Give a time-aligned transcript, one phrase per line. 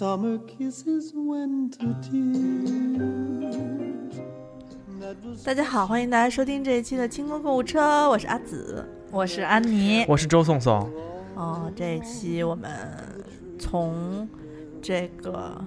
[0.00, 3.76] Summer kisses winter tears.
[4.98, 8.82] That was 大家好，欢迎大家收听这一期的清空购物车，我是阿紫。
[9.10, 10.90] 我是安妮，我是周颂颂，
[11.34, 12.70] 哦，这一期我们
[13.58, 14.26] 从
[14.80, 15.62] 这个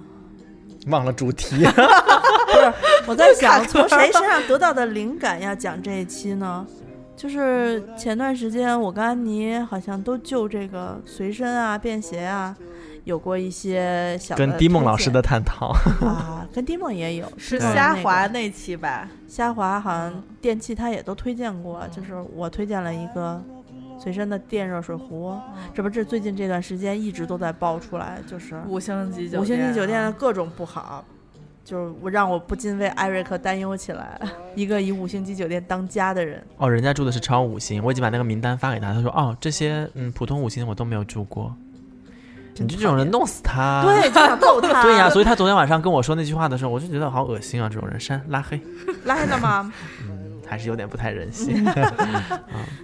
[0.88, 1.58] 忘了主题。
[2.50, 2.72] 不是
[3.06, 6.66] 我在想从谁身上得到的灵感要讲这一期呢？
[7.14, 12.56] 就是前段时间我跟安妮好像都就这个随身啊、便携啊，
[13.04, 15.68] 有过一些小的跟迪梦老师的探讨，
[16.00, 19.08] 啊，跟迪梦也有是虾滑那期吧？
[19.28, 23.42] 虾滑好像电器他也都推荐过，就是我推荐了一个
[23.98, 25.36] 随身的电热水壶，
[25.74, 31.04] 这不这最近这段时间一直都在爆出来，就是五星级酒店，五星级酒店的各种不好，
[31.64, 34.18] 就是我让我不禁为艾瑞克担忧起来。
[34.54, 41.63] 一个以五星级酒店当家的人，哦，人家住的是超五星，我已经把那个名单发给他，他说哦，这些嗯普通五星我都没有住过，真
[42.58, 43.82] 你就这种人弄死他。
[43.86, 44.82] 对，就想揍他。
[44.84, 48.60] 对呀、所以他昨天晚上跟我说那句话的时候，我就觉得好恶心啊，这种人删拉黑，
[49.04, 49.72] 拉黑了吗？
[50.02, 51.64] 嗯，还是有点不太人性。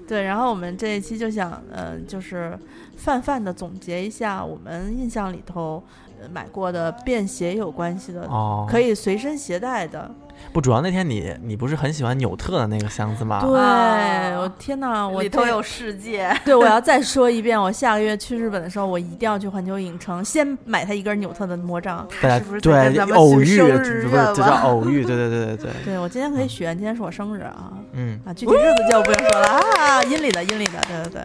[0.09, 2.59] 对，然后我们这一期就想，呃，就是
[2.97, 5.83] 泛泛的总结一下我们印象里头、
[6.21, 10.11] 呃、买过的便携有关系的，哦，可以随身携带的。
[10.52, 13.41] 不，主要那天你你不是很喜欢纽特的那个箱子吗？
[13.41, 22.06] 对，啊我天哪，我这里头有世界，对，我要再说一遍，我下个月去日本的时候，我一定要去环球影城，先买它一根纽特的魔杖。
[22.20, 31.22] 大家是不是对咱们偶遇，许生日不是愿这叫望偶遇，对对对对 对，对我今天可以许愿，今天是我生日啊嗯，啊，具体日子就不用说了啊，阴历的阴历的，对对对，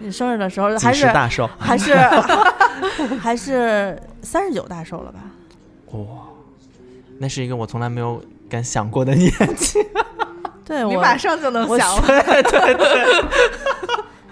[0.00, 1.94] 你生日的时候还是大寿，还是
[3.20, 5.20] 还是三十九大寿了吧？
[5.92, 6.00] 哇、
[7.18, 9.78] 那是一个我从来没有敢想过的年纪。
[10.64, 12.02] 对我你马上就能我想了。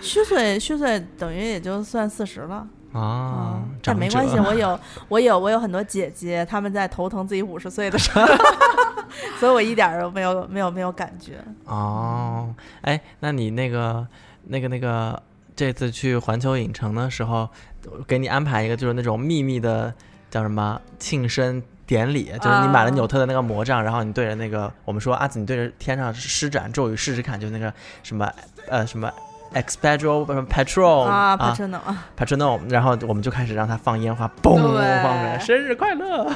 [0.00, 2.66] 虚岁虚岁等于也就算四十了。
[2.92, 8.24] 啊，嗯但没关系，我有 我有我有很多姐姐，她们在头疼自己五十岁的时候，
[9.40, 11.38] 所以我一点儿都没有没有没有感觉。
[11.64, 14.06] 哦，哎，那你那个
[14.44, 15.20] 那个那个
[15.56, 17.48] 这次去环球影城的时候，
[18.06, 19.92] 给你安排一个就是那种秘密的
[20.30, 27.72] 叫什么庆生典礼，就是你买了啊纽特的那个魔杖，然后你对着那个我们说阿紫，你对着天上施展咒语试试看，就是那个
[28.02, 28.30] 什么
[28.68, 29.10] 呃什么。
[30.34, 36.28] 么 Patrol 啊，不真的啊，Patronum，然后我们就开始让他放烟花，嘣放出来，生日快乐！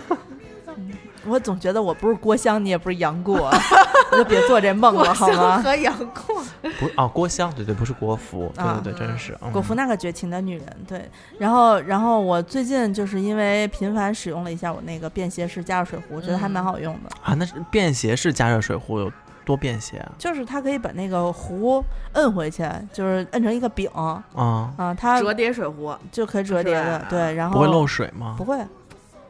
[1.29, 3.51] 我总觉得我不是郭襄，你也不是杨过，
[4.13, 5.63] 我就别做这梦了，好吗？
[5.63, 6.43] 和杨过，
[6.79, 9.37] 不啊，郭襄，对对，不是郭芙，对啊对对，真是。
[9.43, 11.09] 嗯果服那个绝情的女人，对。
[11.39, 17.11] 然后，然后我最近就是因为频繁使用了一下我那个便携式加热水壶，觉得还蛮好用的。
[17.23, 19.11] 啊，那是便携式加热水壶有
[19.45, 20.13] 多便携啊？
[20.19, 22.63] 就是它可以把那个壶摁回去，
[22.93, 25.95] 就是摁成一个饼啊、啊，它折叠水壶。
[26.13, 27.35] 就可以折叠的，对。
[27.35, 28.45] 然后不会漏水吗不？
[28.45, 28.59] 会，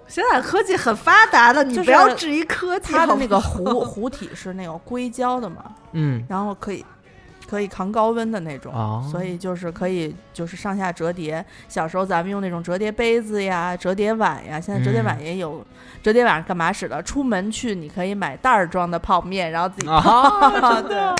[0.09, 2.93] 现在科技很发达的，你就是不要质疑科技。
[2.93, 6.85] 它的那个壶壶 体是那种硅胶的嘛， 嗯，然后可以
[7.49, 11.45] 可以扛高温的那种，哦所以就是可以就是上下折叠。
[11.69, 15.65] 小时候咱们用那种折叠杯子呀、折叠碗呀，现在折叠碗嗯也有。
[16.03, 17.03] 折叠碗干嘛使的？
[17.03, 20.81] 出门去你可以买袋儿装的泡面，然后自己啊泡。
[20.89, 21.15] 对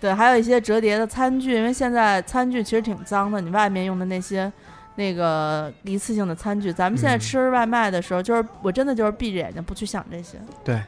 [0.00, 4.52] 对，还有一些折叠的餐具，因为现在餐具其实挺脏的，你外面用的那些。
[4.96, 10.82] 那个一次性的餐具，咱们现在嗯吃外卖的时候，就是我真的就是闭着眼睛不去想这些，对，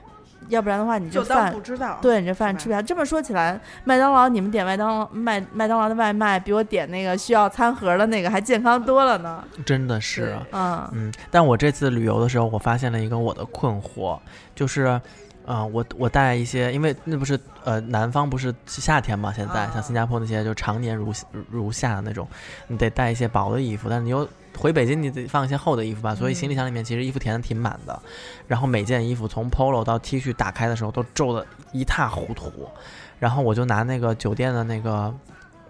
[0.48, 1.98] 要不然的话你这就当饭不知道。
[2.02, 2.82] 对你这饭吃不下。
[2.82, 9.42] 这么说起来，麦当劳你们点麦当劳麦麦当劳的外卖，比我点那个需要餐盒的那个还健康多了呢。
[9.64, 10.36] 真的是。
[10.52, 14.18] 嗯嗯，但我这次旅游的时候，我发现了一个我的困惑，
[14.54, 15.00] 就是，
[15.46, 21.12] 呃，我我带一些，因为那不是呃南方不是夏天嘛，现在、啊像新加坡那些就常年如
[21.50, 22.26] 如夏的那种，
[22.66, 28.00] 你得带一些薄的衣服，但是你又回北京你得放一些厚的衣服吧，所以行李箱里面其实衣服填的挺满的，
[28.48, 32.50] 然后每件衣服从 polo 到 T 恤打开的时候都皱的一塌糊涂，
[33.18, 35.14] 然后我就拿那个酒店的那个。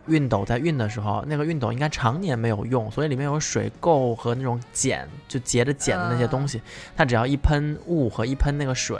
[0.06, 6.60] 熨斗在熨的时候，那个熨斗应该常年没有用，所以里面有水垢和那种碱，就结着碱的那些东西。
[6.94, 8.98] 它只要一喷雾和一喷那个水，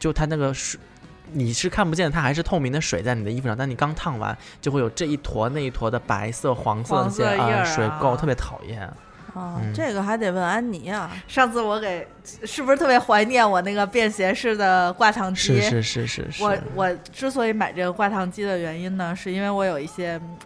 [0.00, 0.80] 就它那个水，
[1.32, 8.82] 你是看不见它还是透明的水在你的衣服上，但你刚烫完就会有这一坨那一坨的白色、黄色的那些黄色印儿呃水垢，啊特别讨厌。
[9.32, 11.08] 啊，嗯这个还得问安妮啊。
[11.28, 12.04] 上次我给
[12.44, 15.60] 是不是特别怀念我那个便携式的挂烫机？
[15.60, 20.36] 是是是是是，我我之所以买这个挂烫机的原因呢，是因为我有一些嗯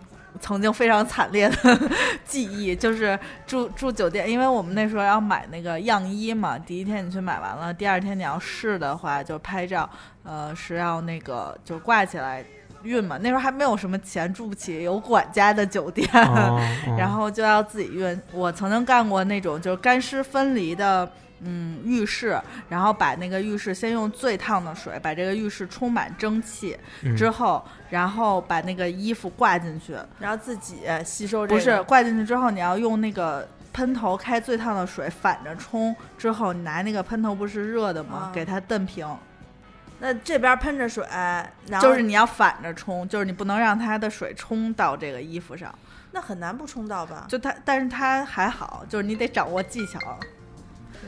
[0.44, 1.81] 曾经非常惨烈的
[2.26, 9.88] 记忆，就是住住酒店，因为我们那时候要买那个样衣嘛，第一天你去买完了，第二天你要试的话就拍照，
[10.23, 12.44] 呃，是要那个就挂起来。
[12.82, 18.20] 运嘛，那时候还没有什么钱，住不起有管家的酒店， 哦哦然后就要自己运。
[18.31, 21.11] 我曾经干过那种就是干湿分离的。
[21.44, 31.58] 嗯，浴室，然后把那个浴室先用最烫的水把这个浴室充满蒸汽嗯之后，然后把那个衣服挂进去，然后自己吸收这个。
[31.58, 38.31] 不是挂进去之后，你要用那个喷头开最烫的水反着冲，之后你拿那个喷头不是热的吗？
[38.31, 39.06] 啊给它蹬平，
[40.00, 45.73] 那这边喷着水，然后就是你要反着冲，就是你不能让它的水冲到这个衣服上。
[46.12, 47.26] 那很难不冲到吧？
[47.29, 49.99] 就它，但是它还好，就是你得掌握技巧。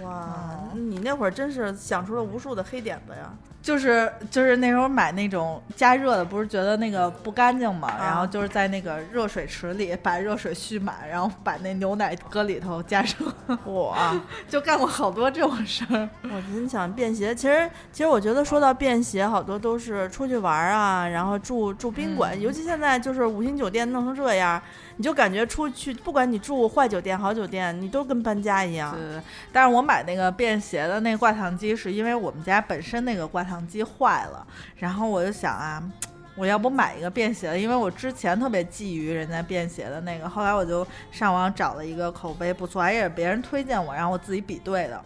[0.02, 3.32] 哇，你那会儿真是想出了无数的黑点子呀！
[3.66, 13.92] 就是就是那时候买那种加热的，不是觉得那个不干净嘛，然后就是在那个热水池里把热水蓄满，然后把那牛奶搁里头加热，我，
[14.48, 16.08] 就干过好多这种事儿。
[16.22, 17.34] 我真想便携。
[17.34, 24.62] 其实，其实我觉得说到便携，好多都是出去玩啊，然后住住宾馆，嗯尤其现在就是五星酒店弄成这样，
[24.96, 28.94] 你就感觉出去，不管你住坏酒店、好酒店，你都跟搬家一样。
[28.94, 29.20] 对，
[29.52, 34.44] 但是我买那个便携的那个挂烫机，是因为我们家本身那个挂烫机坏了，
[34.76, 35.80] 然后我就想啊，
[36.34, 45.00] 我要不买一个便携的，因为我之前特别觊觎人家便携的那个，后来我就上网找了一个口碑不错，还也是别人推荐我，然后我自己比对的，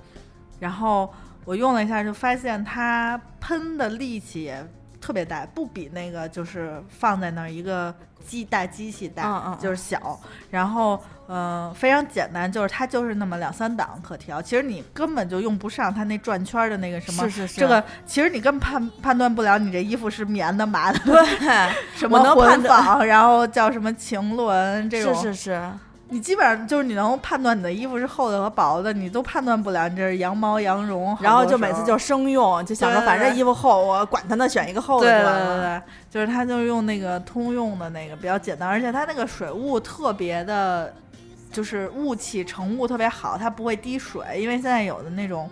[0.58, 1.12] 然后
[1.44, 4.66] 我用了一下，就发现它喷的力气也
[5.00, 7.94] 特别大，不比那个就是放在那儿一个
[8.26, 9.58] 机大机器大，嗯嗯嗯。
[9.58, 10.20] 就是小，
[10.50, 17.24] 然后嗯、呃非常简单，就是它就是那么两三档可调，其实你根本就用不上它那转圈儿的那个什么。
[17.24, 21.14] 是是是，这个其实你根本判判断不了你这衣服是棉的麻的，对，
[21.96, 22.62] 什么我能判
[23.06, 25.70] 然后叫什么晴纶这种，是是是，
[26.10, 35.46] 你基本上就是你能判断你的衣服是厚的和薄的，你都判断不了你这是羊毛羊绒，然后就每次就生用，就想着反正衣服厚，我管它呢，选一个厚的对对。
[35.46, 40.92] 对对，就是它就是用那个通用的那个比较简单，而且它那个水雾特别的，
[41.52, 45.48] 就是雾气成雾特别好，它不会滴水，因为现在有的那种。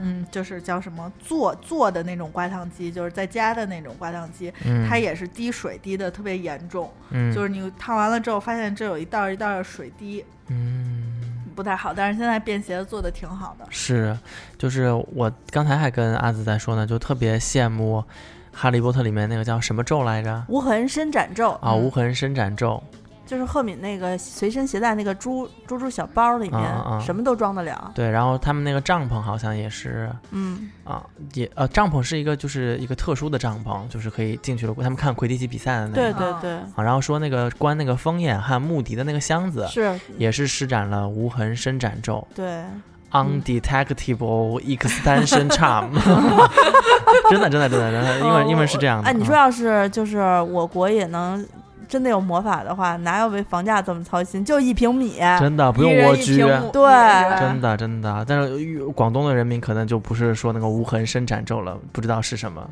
[0.00, 11.92] 嗯，就是叫什么做做的那种挂烫机，就是在家的那种挂烫机，嗯，它也是滴水滴的特别严重，嗯就是你烫完了之后，发现这有一道一道的水滴，嗯不太好。
[11.92, 14.16] 但是现在便携的做的挺好的，是，
[14.56, 17.98] 就是我刚才还跟阿紫在说呢，就特别羡慕
[18.52, 20.44] 《哈利波特》里面那个叫什么咒来着？
[20.48, 22.82] 无痕伸展咒啊，嗯无痕伸展咒。
[23.28, 26.62] 就是赫敏那个随身携带那个猪猪猪小包里面，
[26.98, 27.92] 什么都装得了。
[27.94, 31.04] 对，然后他们那个帐篷好像也是嗯，啊，
[31.34, 34.74] 也呃，帐篷是一个就是一个特殊的帐篷，就是可以进去了。
[34.78, 36.02] 他们看魁地奇比赛的那个。
[36.08, 42.62] 啊对对对，啊，然后说那个关那个风眼和穆迪的那个箱子，是，也是施展了无痕伸展咒对
[43.10, 45.90] ，（Undetectable Extension Charm）。
[47.30, 49.08] 真的，真的，真的，真的，英文英文是这样的。
[49.08, 51.44] 哎，你说啊要是就是我国也能
[51.88, 54.44] 真的有魔法的话，哪有为房价这么操心？
[54.44, 58.24] 就一平米，真的不用蜗居，对真的真的。
[58.28, 62.68] 但是广东的人民可能就不是说那个无痕伸展咒了，不知道是什么。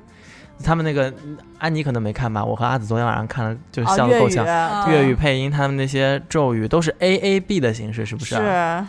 [0.63, 1.13] 他们那个
[1.59, 4.47] 安妮可能没看吧，我和阿紫昨天晚上看了，就笑得够呛。
[4.47, 8.81] 啊粤语配音，他们那些咒语都是 A A B 的形式，是不是、啊？
[8.81, 8.87] 是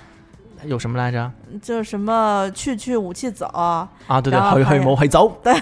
[0.63, 1.31] 有什么来着？
[1.61, 3.87] 就什么去去武器走，啊，
[4.21, 5.39] 对对，还有冇去走。
[5.43, 5.53] 对。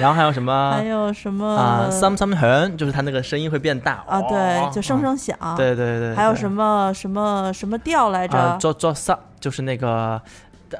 [0.00, 4.98] 然后还有什么 还有什么啊？some some 响，就是它那个声音会变大啊，对，就声。
[4.98, 5.36] 哦声响。
[5.56, 8.36] 对对对，还有对什么什么什么调来着？
[8.38, 10.20] 啊，做做 s 就是那个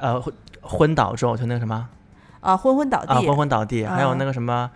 [0.00, 1.86] 呃昏昏倒咒，就那个什么
[2.40, 4.70] 啊，昏昏倒啊，地，昏昏倒地，还有啊那个什么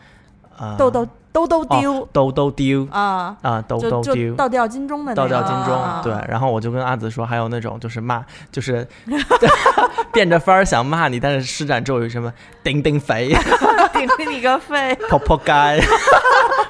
[0.58, 1.06] 呃豆豆
[1.46, 2.08] 兜兜丢。
[2.12, 2.88] 兜兜丢。
[2.90, 4.34] 啊，啊，兜兜丢。
[4.34, 8.86] 倒吊金钟的那倒吊金钟，啊对，然后我就跟阿紫说，还有那种就是骂，就是
[10.12, 13.28] 变着法儿想骂你，但是施展咒语什么顶顶肥、
[13.92, 14.94] 顶你个肺！
[15.08, 15.52] 扑扑街，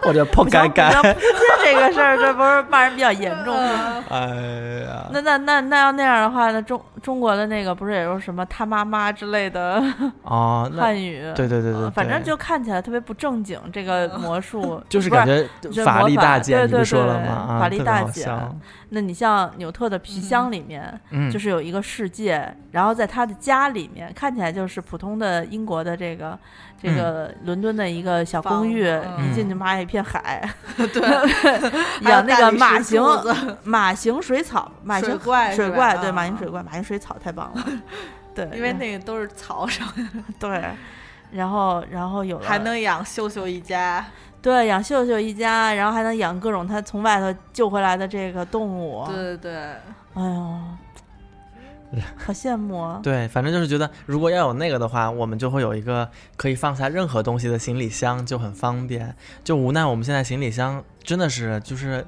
[0.09, 1.15] 或者扑街街，不行
[1.63, 4.03] 这个事儿，这不是骂人比较严重吗？
[4.09, 9.83] 嗯 哎呀，那那那那要那样的话，那中中国的那个不是也有什么他妈妈之类的
[10.23, 11.21] 哦， 那汉语？
[11.35, 13.61] 对对对对，反正就看起来特别不正经。
[13.71, 17.35] 这个魔术就是不感觉法这魔法力大减，对对你不说了对吗？
[17.51, 18.29] 啊，法力大减
[18.91, 26.39] 那你像纽特的皮箱里面，嗯，就是有一个世界，然后在他的家里面看起来就是普通的英国的这个
[26.81, 28.87] 这个伦敦的一个小公寓，
[29.19, 31.03] 一进去妈一片海， 对，
[32.11, 37.65] 养那个马形形马形水草，马形水怪水怪，对啊马形水怪，马形水草太棒了，
[38.35, 39.87] 对，因为那个都是草上，
[40.39, 40.65] 对。
[41.31, 44.05] 然后，然后有了还能养秀秀一家。
[44.41, 49.05] 对养秀秀一家，然后还能养各种他从外头救回来的这个动物。
[49.09, 49.53] 对对对，
[50.15, 50.61] 哎呦，
[52.17, 53.01] 好羡慕啊！
[53.03, 59.15] 对，反正就是觉得如果要有那个的话，我们就会有一个可以放下任何东西的行李箱，就很方便。
[59.43, 62.05] 就无奈我们现在行李箱真的是就是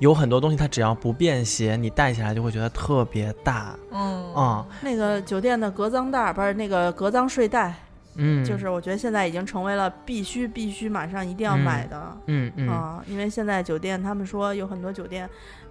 [0.00, 3.74] 有很多东西，它只要不便携，你带起来就会觉得特别大。
[3.90, 7.74] 嗯嗯那个酒店的隔脏袋儿不是那个隔脏睡袋，
[8.16, 12.16] 嗯，就是我觉得现在已经成为了必须必须马上一定要买的。
[12.26, 15.28] 嗯嗯啊，因为现在酒店他们说有很多酒店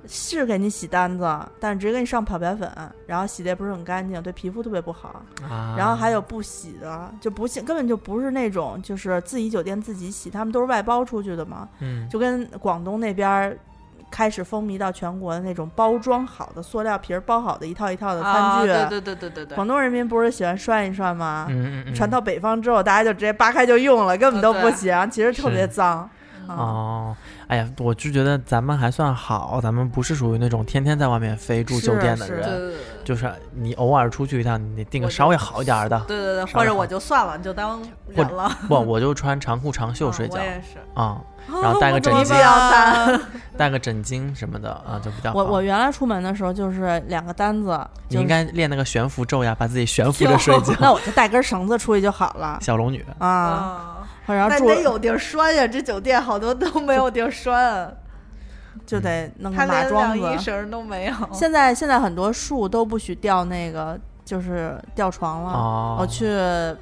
[0.08, 2.70] 是给你洗单子，但是直接给你上漂白粉，
[3.06, 5.24] 然后洗的也不是很干净，对皮肤特别不好。
[5.48, 13.58] 啊，然后还有不洗的，就不洗，根本就不是那种就是自己酒店自己洗，他们都是外包出去的嘛，嗯就跟广东那边儿
[14.10, 18.68] 开始风靡到全国的那种包装好的塑料皮儿包好的一套一套的餐啊，具。
[18.68, 21.46] 对对对对对对，广东人民不是喜欢涮一涮吗？
[21.50, 26.10] 嗯嗯嗯传到北方之后，大家就直接扒开就用了，根本都不对行，其实特别脏。
[26.48, 27.18] 啊，哦，
[27.52, 36.00] 哎呀，我就觉得咱们还算好，咱们不是属于那种天天在外面飞住酒店的人，对对对就是你偶尔出去一趟，你订个稍微好一点儿的。
[36.08, 38.50] 对对对，或者我就算了，你就当或忍了。
[38.70, 41.22] 不，我就穿长裤长袖睡觉嗯我也是，啊、
[41.62, 42.34] 然后带个枕巾
[43.58, 45.38] 带个枕巾什么的啊，就比较好。
[45.38, 47.78] 我我原来出门的时候就是两个单子，
[48.08, 50.74] 就你应该练那个悬浮咒呀，把自己悬浮着睡觉。
[50.80, 53.91] 那我就带根绳子出去就好了小龙女，啊。
[54.28, 57.96] 啊，然后住那得有地儿拴呀，这酒店好多都没有地儿拴，
[58.86, 60.18] 就得弄个马连桩子。
[60.20, 61.14] 晾衣绳都没有。
[61.34, 65.52] 现在现在很多树都不许吊那个，就是吊床了。
[65.52, 66.26] 哦我去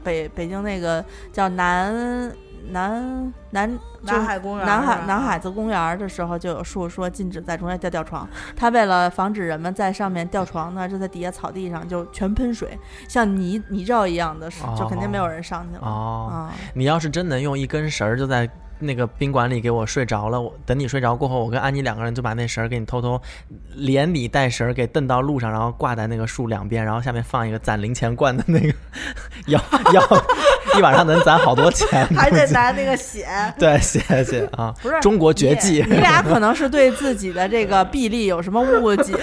[0.04, 1.04] 北北京那个
[1.34, 2.32] 叫南
[2.72, 8.28] 南南南海公园南海南海子公园的时候，就有树说禁止在中间吊吊床。
[8.56, 15.82] 他为了防止人们在上面吊床呢，就在底下草地上就全喷水，像泥泥沼一样的，就肯定没有人上去了。
[15.82, 18.50] 哦，啊，你要是真能用一根绳儿就在
[18.82, 23.22] 那个宾馆里给我睡着了，我等你睡着过后，我跟安妮两个人就把那绳儿给你偷偷
[23.76, 28.74] 连你带绳儿给蹬到路上，然后挂在那个树两边，然后下面放一个攒零钱罐的那个，
[29.48, 29.60] 要
[29.94, 30.02] 要
[30.78, 35.84] 一晚上能攒好多钱， 还得拿那个血， 对，血血啊，不是中国绝技。
[35.90, 39.14] 你俩可能是对自己的这个臂力有什么误解，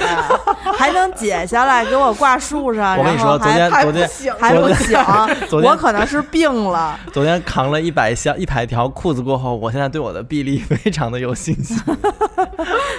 [0.76, 4.08] 还能解下来给我挂树上，我跟你说，昨天昨天。
[4.38, 5.02] 还不行，
[5.48, 6.98] 昨天我可能是病了。
[7.12, 11.76] 昨天扛了一百箱一百条裤子过后，我现在对我的臂力非常的有信心。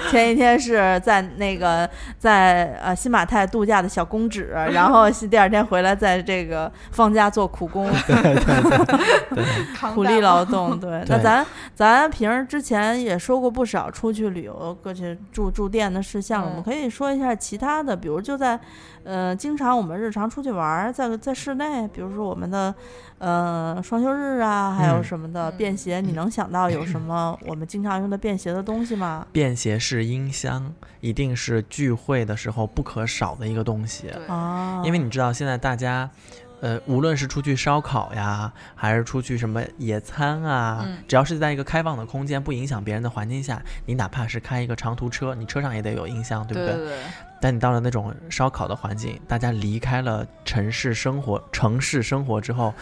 [0.12, 7.90] 前一天是在那个在呃新马泰度假的小公主，然后是第二天回来在这个放假做苦工，
[9.94, 10.78] 苦力劳动。
[10.80, 11.46] 对，那咱
[11.76, 18.60] 咱平时之前也说过不少出去旅游过去住住店的事项，我们嗯可以说一下其他的，比如就在
[19.08, 22.76] 呃经常我们日常出去玩儿，在在室内，比如说我们的
[23.20, 25.04] 呃双休日啊，还有嗯。
[25.04, 25.58] 什么的嗯。
[25.58, 29.26] 便携，你能想到有什 么我们经常用的便携的东西吗？
[29.32, 34.26] 便携式音箱一定是聚会的时候不可少的一个东西，对。
[34.28, 36.10] 啊，因为你知道现在大家。
[36.60, 46.98] 呃，无论是出去烧烤呀，还是出去什么野餐啊，嗯只要是在一个开放的空间，不影响别人的环境下，你哪怕是开一个长途车，你车上也得有音箱，对不对对，
[47.40, 52.74] 但你到了那种烧烤的环境，大家离开了城市生活，城市生活之后，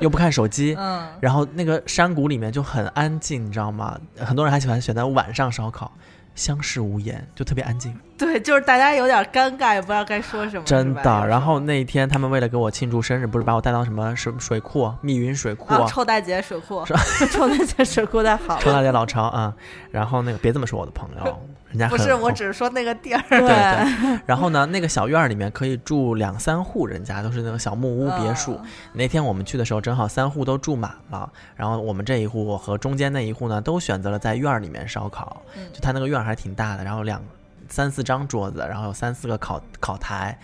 [0.00, 3.98] 又不看手机，嗯，然后那个山谷里面就很安静，你知道吗？
[4.18, 5.90] 很多人还喜欢选择晚上烧烤，
[6.34, 11.26] 相视无言，就特别安静， 对，就是大家有点尴尬，也不知道该说什么，真的。
[11.26, 16.84] 然后那一天，他们为了给我庆祝生日，不是把我带到什么水水库、密云水库、啊，臭大姐水库，
[17.32, 18.60] 臭大姐水库太好了。
[18.60, 19.54] 臭大姐老巢啊。
[19.90, 21.38] 然后那个别这么说我的朋友，
[21.70, 24.20] 人家不是，我只是说那个地儿，对 对。
[24.26, 28.58] 然后呢，那个小院儿里面可以住两三户人家，都是那种小木屋别墅。
[28.62, 35.42] 嗯那天我们去的时候，正好三户都住满了，然后我们这一户和中间那一户呢，都选择了在院儿里面烧烤。
[35.56, 37.20] 嗯就他那个院儿还挺大的，然后两
[37.68, 40.38] 三四张桌子，然后有三四个烤烤台。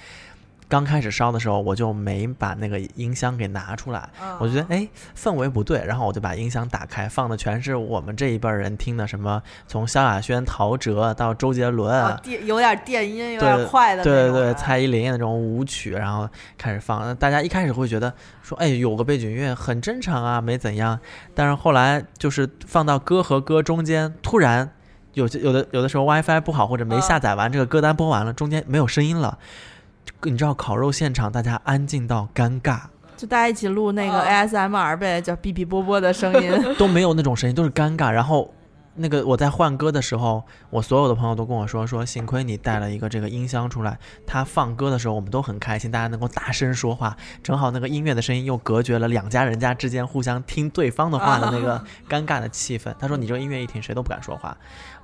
[0.69, 4.89] 刚开始烧的时候，我就没把那个音箱给拿出来，嗯我觉得哎
[5.21, 17.01] 氛围不对，然后我就把音箱打开，放的全是我们这一辈儿人听的什么，从萧亚轩、陶喆到周杰伦，啊电有点电音，有对点快的对对对，蔡依林那种舞曲，然后开始放。
[17.01, 20.97] 那大家一开始会觉得说，哎，有个背景音乐很正常啊，没怎样。
[21.35, 24.71] 但是后来就是放到歌和歌中间，突然
[25.15, 29.39] 有有的有的时候 WiFi 不好或者没嗯下载完，这个歌单播完了，中间没有声音了。
[30.23, 32.81] 你知道烤肉现场大家安静到尴尬，
[33.17, 36.53] 就大家一起录那个嗯 ASMR 呗，叫哔哔啵啵的声音。
[36.77, 38.11] 都没有那种声音，都是尴尬。
[38.11, 38.53] 然后
[38.97, 52.93] 那个我在换歌的时候，我所有的朋友都跟我说说，幸亏你带了一个这个音箱出来，他放歌的时候我们都很开心，大家能够大声说话，正好那个音乐的声音又隔绝了两家人家之间互相听对方的话的那个尴尬的气氛。
[52.99, 54.55] 他说你这个音乐一停，谁都不敢说话。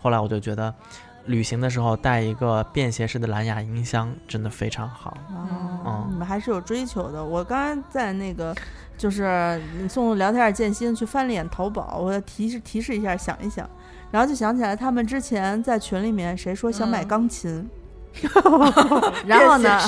[0.06, 0.72] 后来我就觉得。
[1.28, 5.18] 旅行的时候带一个便携式的蓝牙音箱，真的非常好。
[5.28, 7.24] 哦嗯，你们还是有追求的。
[7.24, 8.54] 我刚刚在那个，
[8.96, 13.68] 就是你送聊天儿建新去翻了眼淘宝，我提示提示一下，想一想，
[14.12, 17.68] 然后就想起来他们之前在群里面谁说想买嗯钢琴。
[19.26, 19.80] 然后呢？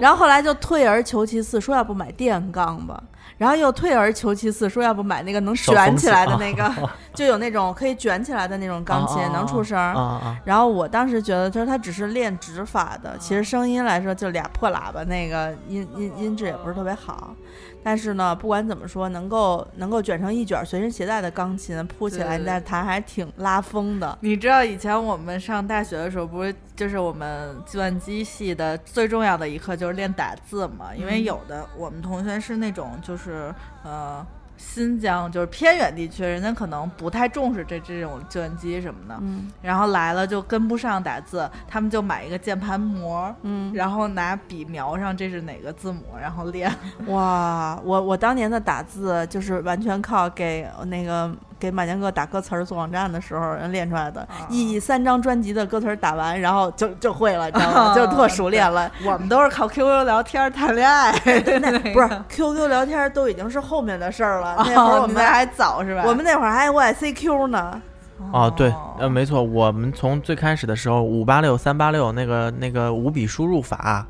[0.00, 3.02] 然后后来就退而求其次，说要不买电钢吧。
[3.38, 6.72] 然后又退而求其次，说要不买那个能卷起来的那个，
[7.14, 9.78] 就有那种可以卷起来的那种钢琴，能出声！
[10.44, 17.34] 然后我当时觉得，就是他只是练指法的，其实声音来说就俩破喇叭，那个音音音质也不是特别好。
[17.82, 24.18] 但是呢，不管怎么说，能够能够卷成一卷随身携带的钢琴铺起来，在弹还挺拉风的。
[24.22, 30.86] 你知道以前我们上大学的时候，不是就是我们计算机系的最重要的一课就是练打字嘛？
[30.96, 33.15] 因为嗯有的我们同学是那种就是
[33.84, 34.26] 呃
[34.58, 43.34] 新疆就是偏远地区，人家可能不太重视这这种计算机什么的，嗯然后来了就跟不上打字，他们就买一个键盘膜。
[43.42, 46.72] 嗯，然后拿笔描上这是哪个字母，然后练。
[47.08, 57.94] 哇，我我当年的打字就是完全靠给那个给马健哥打歌词儿做网站的时候人练出来的，一三张专辑的歌词儿打完，然后就就会了，你知道吗？
[57.94, 58.90] 就特熟练了。
[59.04, 61.12] 我们都是靠 QQ 聊天谈恋爱，
[61.60, 66.02] 那 不是 QQ 聊天都已经是后面的事儿了，那会儿哦我们还早是吧？
[66.06, 67.80] 我们那会儿还 YCQ 呢。
[68.32, 74.06] 哦，对，呃，没错，我们从最开始的时候，五八六、三八六那个那个五笔输入法，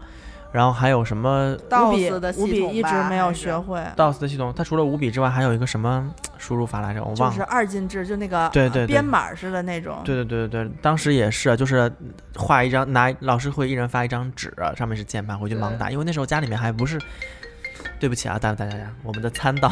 [0.52, 7.02] 然后还有什么五笔 DOS 的系五笔统吧一直没有学会，DOS 的系统，它除了五笔之外，还有一个什么输入法来着？
[7.02, 7.30] 我忘了。
[7.30, 9.98] 就是二进制，就那个对对对编码似的那种。
[10.04, 11.92] 对对对对对，当时也是，就是
[12.36, 15.90] 画一张，拿老师会一人发一张纸，上面是键盘，回去盲打。
[15.90, 16.98] 因为那时候家里面还不是，
[17.98, 19.70] 对不起啊，大大家，我们的餐到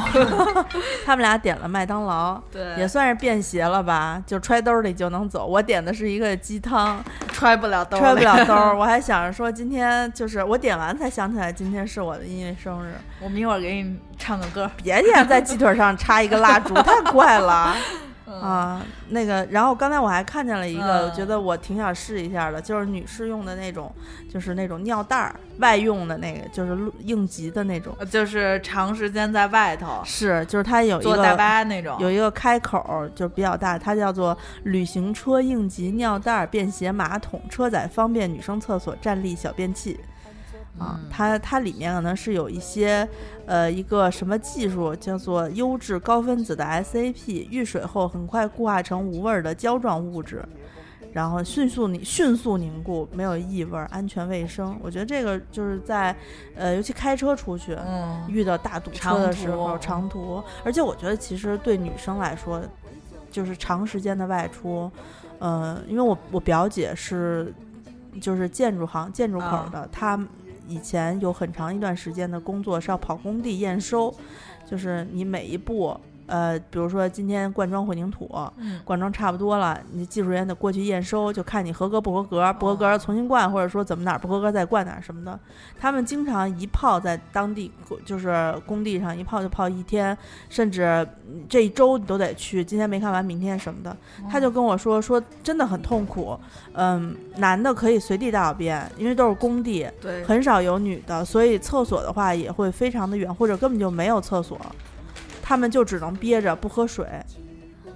[1.04, 5.46] 他们俩点了麦当劳，对也算是便携了吧，就揣兜里就能走。
[5.46, 7.02] 我点的是一个鸡汤，
[7.32, 8.74] 揣不了兜，揣不了兜儿。
[8.76, 14.70] 我还想着说今天就是我点完才想起来今天是我的音乐生日，我们一会儿给你唱个歌。
[14.82, 17.76] 别点在鸡腿上插一个蜡烛，太怪了。
[18.26, 23.92] 嗯啊，那个，然后刚才我还看见了一个，嗯我觉得我挺想试一下的，就是女士用的那种，
[24.32, 27.94] 就是那种尿袋儿，外用的那个，就是录应急的那种。
[28.10, 40.00] 就是长时间在外头是，就是它有一坐大个巴那种，有一个开口儿，就比较大，它叫做旅行车应急尿袋儿便携马桶车载方便女生厕所站立小便器。
[40.78, 43.08] 啊，嗯它它里面可能是有一些，
[43.46, 50.44] 呃，一个什么技术叫做优质高分子的 SAP，遇水后很快固化成无味儿的胶状物质，
[51.12, 54.76] 然后迅速凝迅速凝固，没有异味儿，安全卫生。
[54.82, 56.14] 我觉得这个就是在，
[56.56, 62.60] 呃，尤其开车出去，嗯，遇到大堵车的时候，途长途，而且我觉得其实对女生来说，
[63.30, 64.90] 就是长时间的外出，
[65.38, 67.54] 呃，因为我我表姐是
[68.20, 70.18] 就是建筑行建筑口啊的，她
[70.66, 74.14] 以前有很长一段时间的工作是要跑工地验收，
[74.66, 75.98] 就是你每一步。
[76.26, 85.38] 呃，比如说今天灌装混凝土，嗯灌装差不多了，你技术人员得过去验收，就看你合格不合格，不合格重新灌，或者说怎么哪儿不合格再灌哪儿什么的。
[85.78, 87.70] 他们经常一泡在当地
[88.04, 90.16] 就是工地上一泡就泡一天，
[90.48, 92.64] 甚至嗯这一周你都得去。
[92.64, 93.96] 今天没看完，明天什么的。
[94.30, 96.38] 他就跟我说说真的很痛苦，
[96.72, 104.58] 嗯，男的可以随地大小便，因为都是工地，对，很少有女的，所以厕所的话也会非常的远，或者根本就没有厕所，
[105.46, 107.06] 他们就只能憋着不喝水。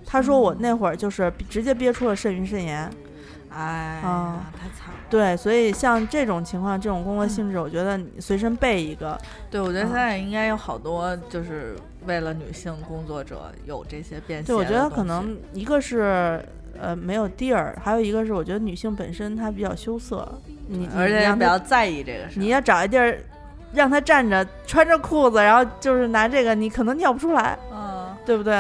[0.05, 2.91] 他说我那会儿就是直接憋出了肾盂肾炎，
[3.51, 5.01] 哎啊呀，太惨了。
[5.11, 9.19] 对，所以像这种情况、这种工作性质，我觉得你随身备一个，
[9.51, 11.75] 对，我觉得嗯现在应该有好多就是
[12.07, 16.43] 为了女性工作者有这些便携对，我觉得可能一个是
[16.79, 20.27] 呃没有地儿，还有一个是我觉得女性本身她比较羞涩，
[20.67, 22.41] 你你而且比较在意这个事儿。
[22.41, 23.19] 你要找一地儿
[23.73, 27.99] 让他站着穿着裤子，然后就是拿这个，你可能尿不出来，嗯。
[28.27, 28.53] 对不对？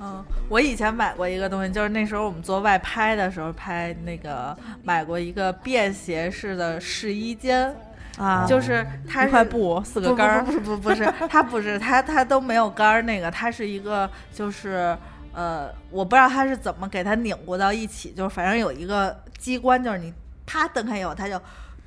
[0.00, 7.74] 嗯，我以前买过一个东西，就是那时候我们做外拍的时候拍那个买过一个便携式的试衣间，
[8.18, 10.44] 啊，就是它一块布四不个杆儿。
[10.44, 14.96] 不，是 不不不是，它不是它它都没有杆儿，那个它是一个就是
[15.32, 20.14] 呃，我不知道它是怎么给它拧过到一起，就是反正有一个机关，就是你
[20.46, 21.36] 啪蹬开以后，它就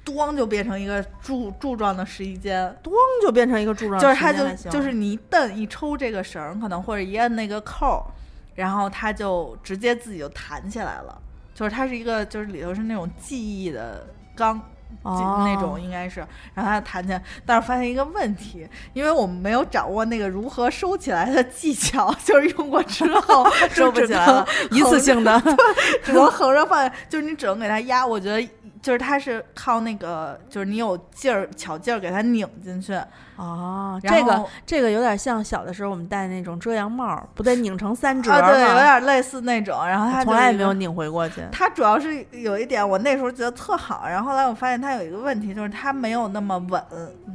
[0.09, 2.91] 咣就变成一个柱柱状的试衣间，咣
[3.21, 8.05] 就变成一个柱状，就是它就就是你一蹬一抽这个绳，可能或者一摁那个扣，
[8.55, 11.17] 然后它就直接自己就弹起来了。
[11.53, 14.57] 就是它是一个，就是里头是那种记忆的钢，
[15.03, 16.21] 哦那种应该是，
[16.53, 25.37] 然后他弹起来，但是发现一个问题，因为我们没有掌握那个如何收起来的技巧， 就是用过之后 收不起来了，一次性的。
[26.01, 28.07] 只能横着放，就是你只能给它压。
[28.07, 28.49] 我觉得
[28.81, 32.99] 就是它是靠那个，就是你有劲儿、巧劲儿给它拧进去。
[33.37, 38.73] 哦，这个这个有点像小的时候我们戴那种遮阳帽，不得拧成三折啊，对，有？
[38.73, 39.87] 点类似那种。
[39.87, 40.49] 然后它从来。
[40.59, 41.41] 没有拧回过去。
[41.53, 46.83] 它主要是有一点，我那时候觉得特好，然后后来我发现它有一个问题，就是它没有那么稳，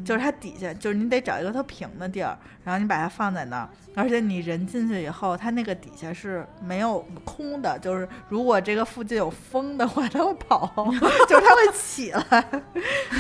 [0.04, 10.72] 就是它底下就是你得找一个特平的地儿，然后你把它放在那儿，而且你人进去以后，它那个底下是没有空的，就是如果这个附近有风的话，它会跑，
[11.29, 12.44] 就是它会起来。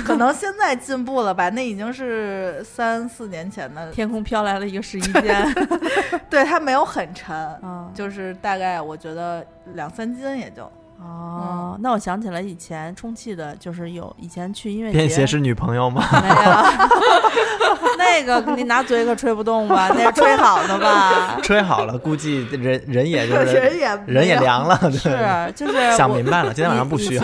[0.04, 1.48] 可能现在进步了吧？
[1.50, 5.54] 那已经是三四年前的，天空飘来了一个试衣间，
[6.30, 10.70] 对，它没有很沉，啊就是大概我觉得两三斤也就。
[11.00, 16.02] 哦，那我想起来以前充气的，就是有以前去音乐节，便携是女朋友吗？
[16.22, 16.34] 没有，
[17.98, 19.90] 那个你拿嘴可吹不动吧？
[19.94, 21.38] 那是吹好的吧？
[21.42, 27.22] 吹好了，估计人人也就是 人也人也凉了，对是，就是我想明白了，今天晚上不需要。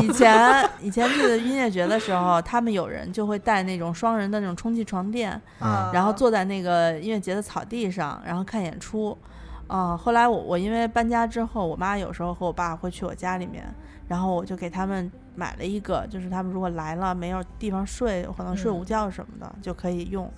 [0.00, 9.16] 以前以前去的音乐节的时候，他们有人就会带那种双人的那种充气床垫，嗯然后坐在那个音乐节的草地上，然后看演出。
[9.66, 13.64] 啊、后来我我因为搬家之后，我妈有时候和我爸会去我家里面，
[14.06, 20.30] 然后我就给他们买了一个，就是他们如果来了没有地方睡，可能睡嗯午觉什么的、就可以用。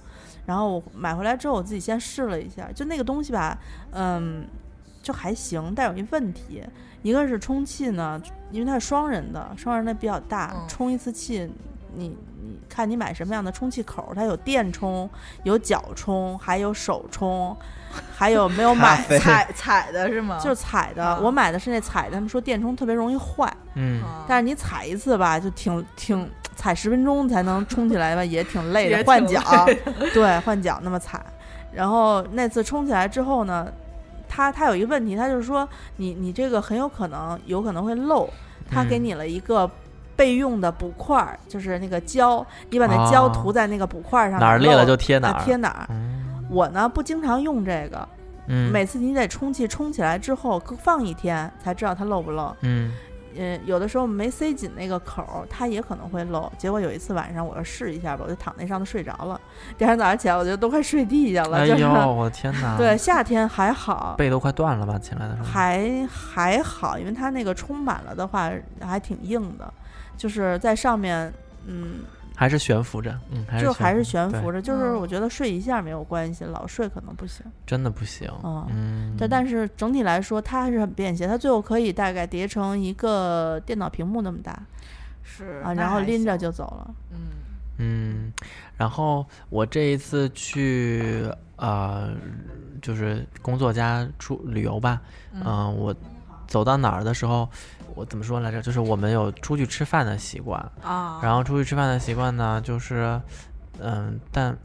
[0.47, 3.59] 然后我买回来之后，我自己先试了一下，就那个东西吧，
[3.91, 4.47] 嗯，
[5.03, 6.63] 就还行，但有一问题，
[7.03, 8.21] 一个是充气呢，
[8.53, 11.51] 因为它是双人的，双人的比较大，嗯充一次气，
[11.97, 12.09] 你
[12.43, 15.09] 你看你买什么样的充气口，它有电充，
[15.45, 17.57] 有脚充，还有手充，
[18.15, 20.39] 还有没有买踩踩的是吗？
[20.43, 29.41] 就是踩的，啊我买的是那踩的，他们说电充特别容易坏，嗯，啊但是你踩一次吧，就挺挺踩十分钟才能充起来吧，也挺累的，换脚，
[30.13, 31.25] 对，换脚那么踩。
[31.73, 33.67] 然后那次充起来之后呢，
[34.29, 38.29] 它它有一个问题，它就是说你你这个很有可能有可能会漏，
[38.71, 39.71] 它给嗯你了一个。
[40.17, 45.35] 备用的补块儿就是那个胶，你把那胶哦涂在那个补块儿上面，哪儿裂了漏就贴哪儿。
[45.35, 45.87] 啊贴哪儿。
[45.91, 48.09] 嗯我呢不经常用这个，
[48.47, 52.55] 嗯，每次你得充气充起来之后，各放一天才知道它漏不漏。
[52.61, 52.93] 嗯
[53.37, 56.51] 嗯，有的时候没塞紧那个口儿，它也可能会漏。
[56.57, 59.39] 结果有一次晚上，我要试一下吧，我就躺那上头睡着了。
[59.77, 62.77] 第二天早上起来，我觉得都快睡地下了，就是、哎呦，我的天哪！
[62.79, 64.97] 对，夏天还好，背都快断了吧？
[64.99, 65.49] 起来的时候。
[65.49, 68.51] 还还好，因为它那个充满了的话
[68.81, 69.71] 还挺硬的，
[70.17, 71.33] 就是在上面，
[71.67, 72.01] 嗯，
[72.35, 74.61] 还是悬浮着，嗯，还是就还是悬浮着。
[74.61, 77.45] 就是嗯我觉得睡一下没有关系，老睡可能不行。
[77.67, 78.31] 真的不行。
[78.43, 81.27] 嗯嗯，对，但是整体来说，它还是很便携。
[81.27, 84.63] 它最后可以大概叠成一个电脑屏幕那么大啊，
[85.23, 86.95] 是啊然后拎着就走了。
[87.13, 87.19] 嗯
[87.79, 88.33] 嗯，
[88.77, 92.15] 然后我这一次去呃，
[92.81, 95.01] 就是工作加出旅游吧，
[95.35, 95.95] 嗯、嗯我
[96.47, 97.49] 走到哪儿的时候，
[97.95, 98.61] 我怎么说来着？
[98.63, 103.21] 就是我们有出去吃饭的习惯，啊，然后出去吃饭的习惯呢，就是
[103.81, 104.57] 嗯，但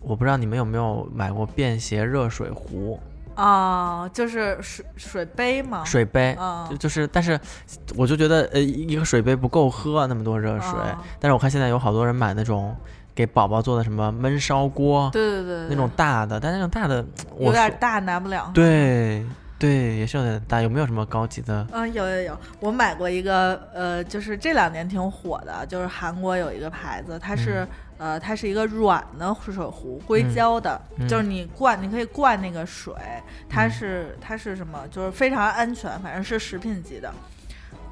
[0.00, 3.00] 我不知道你们有没有买过便携热水壶、
[3.34, 6.32] 啊，就是水水杯嘛，水杯。
[6.34, 7.40] 啊就就是，但是
[7.96, 10.78] 我就觉得，呃，一一个水杯不够喝那么多热水。
[10.80, 12.76] 啊但是我看现在有好多人买那种
[13.14, 17.04] 给宝宝做的什么焖烧锅，对对对，那种大的，但那种大的，
[17.36, 18.50] 我有点大，拿不了。
[18.52, 19.24] 对
[19.64, 20.60] 对，也是有点大。
[20.60, 21.66] 有没有什么高级的？
[21.72, 32.92] 嗯，有有有，我买过一个，呃，就是这两年挺火的，就是韩国有一个牌子，它是、呃，它是一个软的水壶，硅嗯胶的，嗯就是你灌，你可以灌那个水，
[33.48, 34.86] 它嗯是它是什么？
[34.90, 37.10] 就是非常安全，反正是食品级的。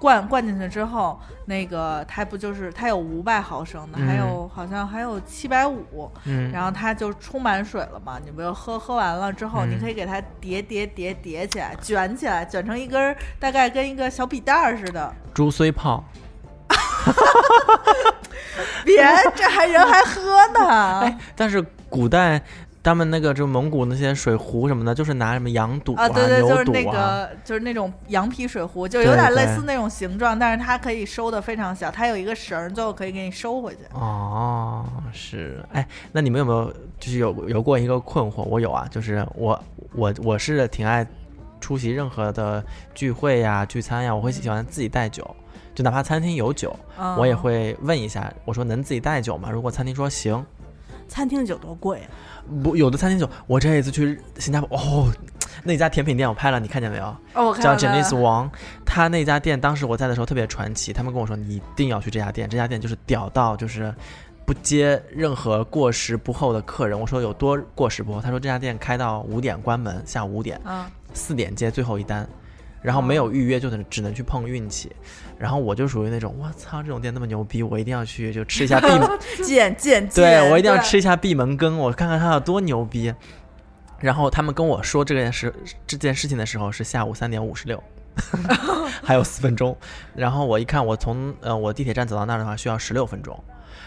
[0.03, 15.15] 灌灌进去之后，那个它不就是它有五百毫升的，还有好像还有七百五，嗯，然后它就充满水了嘛，你不就喝喝完了之后，你嗯可以给它叠叠叠叠起来，卷起来，卷成一根儿，大概跟一个小笔袋儿似的。
[15.33, 16.03] 猪虽泡。
[18.85, 19.01] 别，
[19.37, 22.43] 这还人还喝呢 哎，但是古代
[22.83, 26.09] 他们那个就蒙古那些水壶什么的，就是拿什么羊肚啊！
[26.09, 33.79] 对对，牛就是那个，就是那种羊皮水壶，就有点类似那种形状，但是它可以收的非常小，它有一个绳儿，最后可以给你收回去。
[33.93, 38.43] 哦，是，哎，那你们有没有就是有有过一个困惑？
[38.43, 39.59] 我有啊，就是我
[39.95, 41.07] 我我是挺爱
[41.61, 42.65] 出席任何的
[42.95, 45.25] 聚会呀、聚餐呀，我会喜欢自己带酒，
[45.73, 49.51] 就哪怕餐厅有酒，嗯、我也会问一下，我说能自己带酒吗？
[49.53, 50.45] 如果餐厅说行，
[51.13, 52.09] 餐厅酒多贵啊！
[52.65, 55.13] 不，有的餐厅酒，我这一次去新加坡，哦，
[55.63, 57.05] 那家甜品店我拍了，你看见没有？
[57.35, 58.51] 哦，我看叫到了 Janice 王，
[58.87, 63.95] 他那家店当时我在的时候特别传奇，他们跟我说你一定要去这家店，这家店就是屌到就是
[64.47, 66.99] 不接任何过时不候的客人。
[66.99, 68.23] 我说有多过时不候？
[68.23, 72.27] 他说这家店开到五点关门，下午五点，嗯，四点接最后一单，
[72.81, 74.91] 然后没有预约就能只能去碰运气。
[75.43, 79.01] 然后我就属于那种，我操，这种店那么牛逼，我一定要去就吃一下闭门，
[79.45, 80.09] 见见见！
[80.09, 83.13] 对我一定要吃一下闭门羹，我看看它有多牛逼。
[83.99, 85.53] 然后他们跟我说这件事
[85.85, 87.83] 这件事情的时候是下午三点五十六，
[89.03, 89.77] 还有四分钟。
[90.15, 93.37] 然后我一看，我从呃我地铁站走到那儿的话需要十六分钟，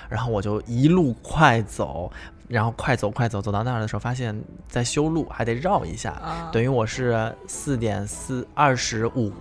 [0.09, 2.11] 然后我就一路快走，
[2.49, 4.37] 然后快走快走，走到那儿的时候发现
[4.67, 9.31] 在修路，还得绕一下，啊，等于我是四点四二十五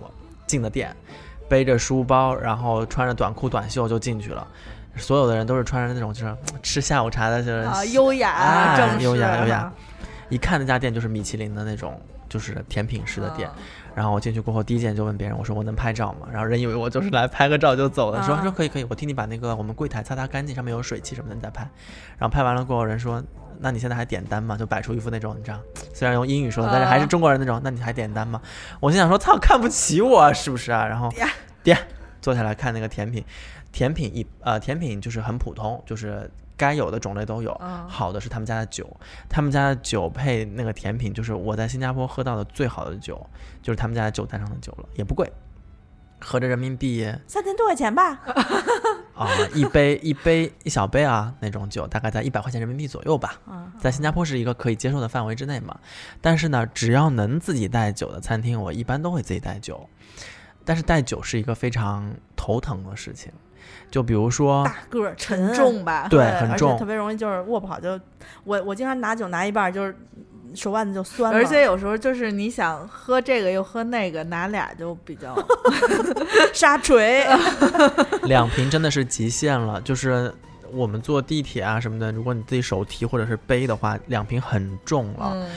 [0.47, 0.95] 进的店，
[1.47, 4.47] 背着书包，然后穿着短裤短袖就进去了。
[4.97, 9.71] 所有的人都是穿着那种就是 吃下午茶的，就是啊，优雅哎正式，优雅优雅
[10.29, 13.49] 一看那家店就是米其林的那种，就是甜品式的店。
[13.55, 13.61] 嗯
[13.95, 16.27] 然后我进去过后，第一件就问别人，我说我能拍照吗？
[16.29, 21.61] 然后人以为我就是来拍个照就走了，说啊说可以可以，我替你把那个我们柜台擦擦干净，上面有水汽什么的，你再拍。
[22.17, 23.23] 然后拍完了过后，人说
[23.65, 24.55] 那你现在还点单吗？
[24.55, 25.59] 就摆出一副那种你知道，
[25.91, 28.39] 虽然用英语说的，但是还是啊中国人那种，那你还点单吗？
[28.79, 30.85] 我心想说操，看不起我是不是啊？
[30.85, 31.27] 然后点
[31.63, 31.75] 点
[32.21, 33.25] 坐下来看那个甜品，
[33.71, 37.59] 甜品一呃甜品就是很普通，就是该有的种类都有。
[37.59, 38.87] 嗯好的是他们家的酒，
[39.27, 43.19] 他们家的酒配那个甜品，就是我在新加坡喝到的最好的酒，
[43.63, 45.27] 就是他们家的酒单上的酒了，也不贵，
[46.19, 48.21] 合着人民币三千多块钱吧？
[49.15, 53.39] 啊、一杯一杯一小杯啊那种酒，大概在一百块钱人民币左右吧。
[53.47, 55.77] 嗯，在新加坡是一个可以接受的范围之内嘛。
[56.19, 59.89] 但是呢，只要能自己带酒的餐厅，我一般都会自己带酒。
[60.65, 63.31] 但是带酒是一个非常头疼的事情，
[63.91, 66.07] 就比如说，大个儿沉沉重吧？
[66.09, 67.99] 对很重特别容易就是握不好就
[68.43, 69.95] 我我经常拿酒拿一半儿就是
[70.55, 75.35] 手腕子就酸了，而且有时候就是你想喝这个又喝那个，拿俩就比较
[76.53, 77.25] 沙锤，
[78.23, 80.33] 两瓶真的是极限了，就是
[80.75, 85.31] 我们坐地铁啊什么的，如果你自己手提或者是背的话，两瓶很重了。
[85.33, 85.47] 嗯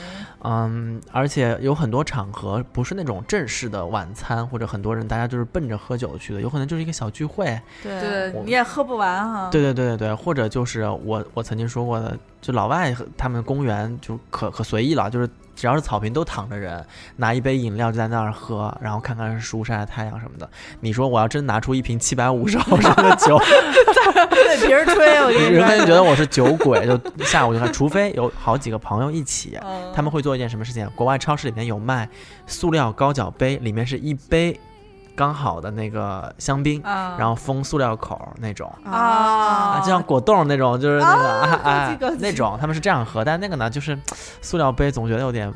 [0.41, 7.59] 嗯，而且有很多场合不是那种正式的晚餐，或者很多人大家就是奔着喝酒去的，有可能就是一个小聚会。
[7.83, 9.49] 对你也喝不完哈。
[9.51, 15.29] 对对对对对，或者就是我我曾经说过的，就老外他们公园就可可随意了，就是
[15.59, 16.85] 只要是草坪都躺着人，
[17.17, 20.49] 拿一杯饮料就在那儿喝，然后看看书、晒晒太阳什么的。
[20.79, 23.37] 你说我要真拿出一瓶七百五十 毫升的酒，
[24.29, 30.89] 对别人吹，我跟你人家就，觉得我是酒鬼，就下午就看，除非有好几个朋友一起，嗯， 他们会做一件什么事情？
[30.95, 32.07] 国外超市里面有卖
[32.47, 34.57] 塑料高脚杯，里面是一杯
[35.19, 38.73] 刚好的那个香槟，啊，然后封塑料口那种。
[38.85, 41.59] 啊啊，就像果冻那种，就是那个啊
[41.99, 43.99] 高啊那种，他们是这样喝，但那个呢，就是
[44.41, 45.53] 塑料杯，总觉得有点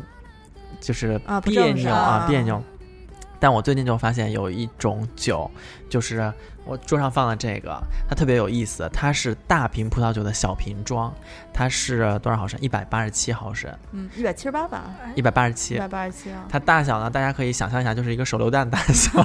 [0.82, 2.62] 就是啊别扭啊啊别扭。
[3.44, 5.52] 但我最近就发现有一种酒，
[5.90, 6.32] 就是
[6.64, 7.78] 我桌上放的这个，
[8.08, 11.14] 它特别有意思，它是大瓶葡萄酒的小瓶装，
[11.52, 12.58] 它是多少毫升？
[12.62, 15.78] 一百八十七毫升，嗯，一百七十八吧，一百八十七一。
[15.78, 19.22] 百八十七啊，它大小呢，大家可以想象一下，就是一个手榴弹大小，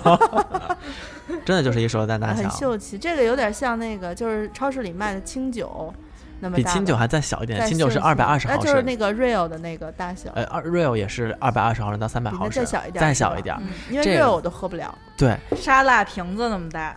[1.46, 2.98] 真的就是一个手榴弹大小很小，秀气。
[2.98, 5.94] 这个有点像那个，就是超市里卖的清酒，
[6.40, 8.62] 那么比清酒还再小一点，清酒是二百二十毫升。
[8.62, 13.56] 就是那个 real 的那个大小，呃，二 real 也是二百二十毫升到三百毫升，再小一点，再小一点
[13.90, 14.96] 因为 real 我都喝不了。
[15.16, 16.96] 对，沙拉瓶子那么大，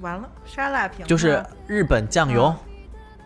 [0.00, 2.54] 完了，沙拉瓶子就是日本酱油，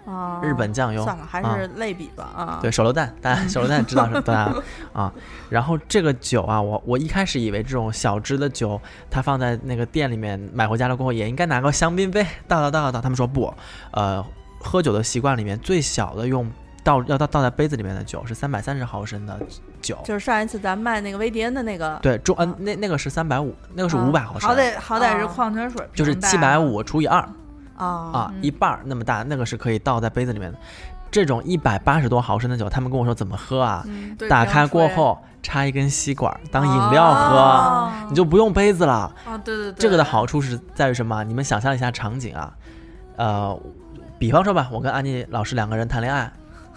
[0.06, 2.58] 啊，日本酱油算了，还啊是类比吧啊。
[2.62, 4.54] 对，手榴弹，大家 手榴弹知道是多大
[4.92, 5.12] 啊。
[5.50, 13.00] 然后这个酒啊，我我一开始以为这种小支的酒，它放在那个店里面买回家了过后，也应该拿个香槟杯倒倒倒倒倒。
[13.00, 13.52] 他们说不，
[13.90, 14.24] 呃，
[14.66, 16.50] 喝酒的习惯里面最小的用
[16.83, 19.38] 倒要倒倒在杯子里面的酒是三百三十毫升的
[19.81, 19.96] 酒。
[20.05, 27.20] 就是上一次咱卖那个威迪恩的那个，对，中嗯、那那个是三百五，那个是啊五百毫升，好歹好歹是啊矿泉水就是七百五除以二。
[27.76, 30.59] 啊啊，嗯一半儿那么大，那个是可以倒在杯子里面的。
[31.11, 33.83] 这种一百八十多毫升的酒，他们跟我说怎么喝啊？
[33.87, 39.12] 嗯，打开过，后插一根吸管当饮料喝，哦你就不用杯子了。
[39.24, 41.22] 水啊，对对对，这个的好处是在于什么？
[41.24, 42.52] 你们想象一下场景啊，
[43.16, 43.59] 呃，
[44.18, 46.33] 比方说吧，我跟安妮老师两个人谈恋爱，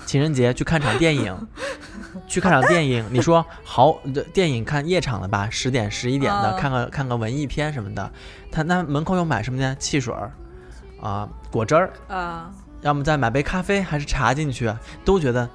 [0.06, 1.48] 情人节去看场电影，
[2.28, 8.12] 去看场电影，你说好，呃电影看夜场的吧，十点十一点的，嗯看个看个文艺片什么的，
[8.52, 9.76] 他那门口又买什么呢？
[9.80, 10.32] 汽水儿
[11.02, 14.70] 啊、果汁儿，啊，要么再买杯咖啡还是茶进去，
[15.06, 15.50] 都觉得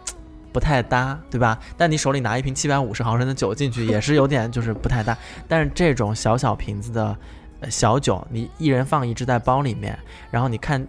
[0.55, 1.59] 不太搭，对吧？
[1.77, 5.15] 但你手里拿一瓶七百五十毫升的酒进去， 也是有点就是不太搭。
[5.47, 7.15] 但是这种小小瓶子的
[7.61, 9.99] 呃小酒，你一人放一支在包里面，
[10.31, 10.87] 然后你看。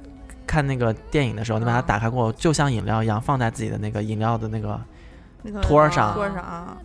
[0.56, 4.80] 看看那个电影的时候，你把它打开过后，就像饮料一样放在自己的那个饮料的那个
[5.62, 6.14] 托儿上。
[6.14, 6.78] 托儿上啊，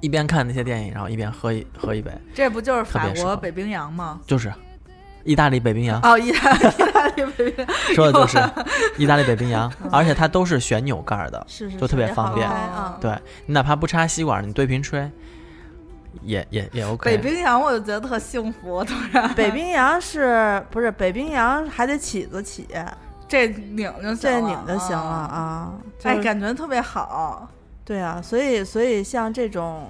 [0.00, 4.18] 一边看那些电影，然后一边喝一喝一杯，这不就是法国北冰洋吗？
[4.26, 4.52] 就是。
[5.24, 8.42] 意大利北冰洋，哦，意大利意大利北冰洋，说的就是
[8.98, 12.44] 意大利北冰洋，而且它都是旋钮盖儿的，是是就特别方便。
[12.44, 12.98] 啊。
[13.00, 15.08] 对你哪怕不插吸管，你对瓶吹，
[16.22, 17.08] 也也也 OK。
[17.08, 19.32] 北冰洋我就觉得特幸福，突然。
[19.34, 22.66] 北冰洋是不是北冰洋还得起子起，
[23.32, 25.26] 这拧就行了，这拧就行了啊。
[25.32, 25.72] 啊？
[26.02, 27.48] 哎，就是感觉特别好。
[27.82, 29.88] 对啊，所以所以像这种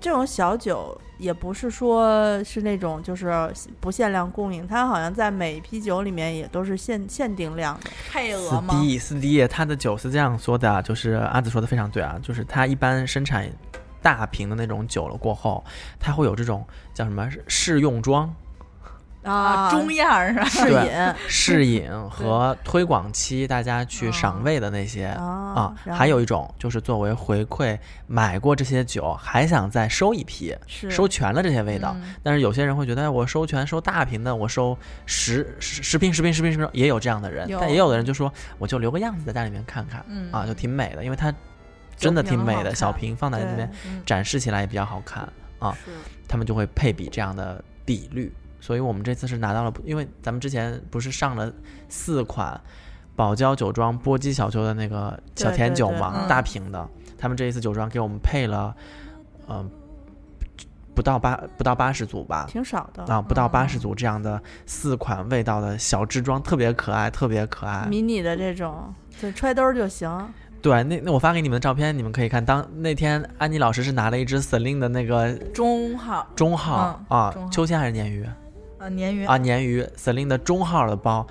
[0.00, 7.90] 这种小酒，也不是说是那种就是不限量供应，它好像在每一批酒里面也都是限限定量的。
[8.08, 13.50] 配额吗？D 四 D，它的酒是这样说的啊，就是阿紫说的非常对啊，就是它一般生产
[14.00, 15.64] 大瓶的那种酒了过后，
[15.98, 18.32] 它会有这种叫什么试用装、
[19.26, 20.44] 啊，中样是吧？
[20.46, 25.06] 试饮试饮和推广期，大家去赏味的那些。
[25.06, 31.94] 啊啊，还有一种就是作为回馈，买过这些酒还想再收一批，收全了这些味道。
[31.96, 37.48] 嗯但是有些人会觉得，哎，我收全收大瓶的，我收十十十瓶十瓶十瓶十瓶，也有这样的人。
[37.58, 41.32] 但也有的人就说，我就留个样子在家里面看看，嗯啊，就挺美的，因为它
[41.96, 45.26] 真的挺美的，瓶小瓶放在那边嗯展示起来也比较好看
[45.58, 45.76] 啊。
[46.28, 48.32] 他们就会配比这样的比率。
[48.60, 51.52] 所以我们这次是拿到了，因为咱们之前不是上了
[51.88, 52.60] 四款
[53.14, 56.88] 宝娇酒庄波姬小丘的那个小对对对甜酒嘛，嗯大瓶的。
[57.18, 58.74] 他们这一次酒庄给我们配了，
[59.48, 59.70] 嗯、
[60.94, 67.86] 不到八不到八十组吧，挺少的啊，不到八嗯十组这样的四款味道的小支装，特别可爱，特别可爱。
[67.86, 70.28] 迷你的这种，就揣兜儿就行。
[70.60, 72.44] 对，那那我发给你们的照片，你们可以看。
[72.44, 78.26] 当那天安妮老师是拿了一只 Celine 的那个中号中号、啊秋千还是鲶鱼？
[78.78, 81.26] 啊，鲶鱼啊，鲶鱼 Celine 的中号的包，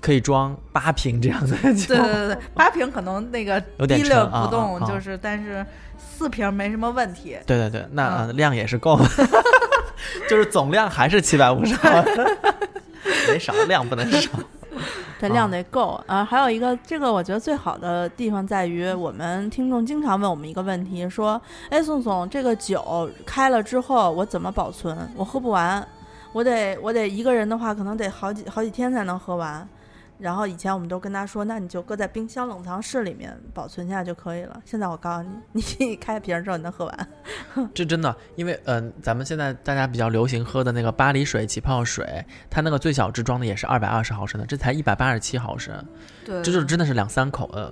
[0.00, 1.94] 可以装八瓶这样的酒。
[1.94, 5.64] 对对对对，八瓶可能那个 有点不动，就是但是
[5.96, 7.36] 四瓶没什么问题。
[7.46, 9.04] 对对对，那、量也是够的，
[10.28, 12.26] 就是总量还是七百五十毫升，
[13.28, 14.30] 没少，量不能少。
[15.20, 16.24] 这量得够啊。
[16.24, 24.96] 还有一个，这个我觉得最好的地方在于，我们听众经常问我们一个问题，说：“哎，宋总，这个酒开了之后我怎么保存？
[25.14, 25.86] 我喝不完，
[26.32, 29.68] 我得我得一个人的话，可能得好几好几天才能喝完。”
[30.18, 34.62] 然后以前我们都跟他说，那你就搁在冰箱冷藏室里面保存下就可以了。
[34.64, 37.08] 现在我告诉你，你开瓶之后你能喝完。
[37.74, 45.74] 这真的，因为嗯、呃咱们现在大家比较流行喝的那个巴黎水起泡水，它那个最小支装的也是二百二十毫升的，这才一百八十七毫升，
[46.24, 47.64] 对，这就是真的是两三口呃，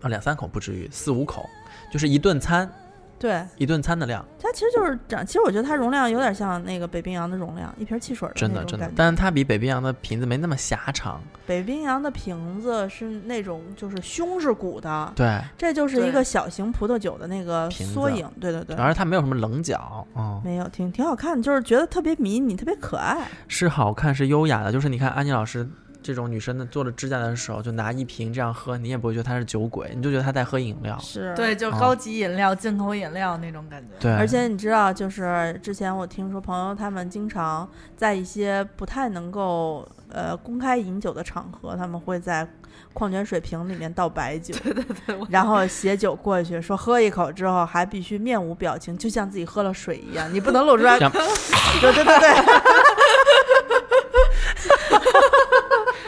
[0.00, 1.44] 啊，两三口不至于，四五口，
[1.90, 2.70] 就是一顿餐
[3.18, 18.28] 对，一顿餐的量，它其实就是长，其实我觉得它容量有点像那个北冰洋的容量，一瓶汽水的真的真的但是它比北冰洋的瓶子没那么狭长，北冰洋的瓶子是那种就是胸是鼓的，对，这就是一个小型葡萄酒的那个瓶缩影。
[18.40, 23.26] 对对对，而且它没有什么棱角，嗯，没有，挺挺好看的，就是觉得特别迷你，特别可爱。
[23.48, 25.66] 是好看是优雅的，就是你看安妮老师
[26.04, 30.98] 这种女生的做了指甲的时候，就拿一瓶这样喝，你也不会觉得她是酒鬼，你就觉得她在喝饮料。
[30.98, 33.88] 是对，就高级饮料、进口饮料那种感觉。
[33.98, 42.46] 对，而且你知道，就是之前我听说朋友他们经常在一些不太能够呃公开饮酒的场合，他们会在
[42.92, 50.98] 矿泉水瓶里面倒白酒， 对对对，然后携酒过去，说喝一口之后还必须面无表情，就像自己喝了水一样，你不能露出来。
[50.98, 52.30] 对对对对，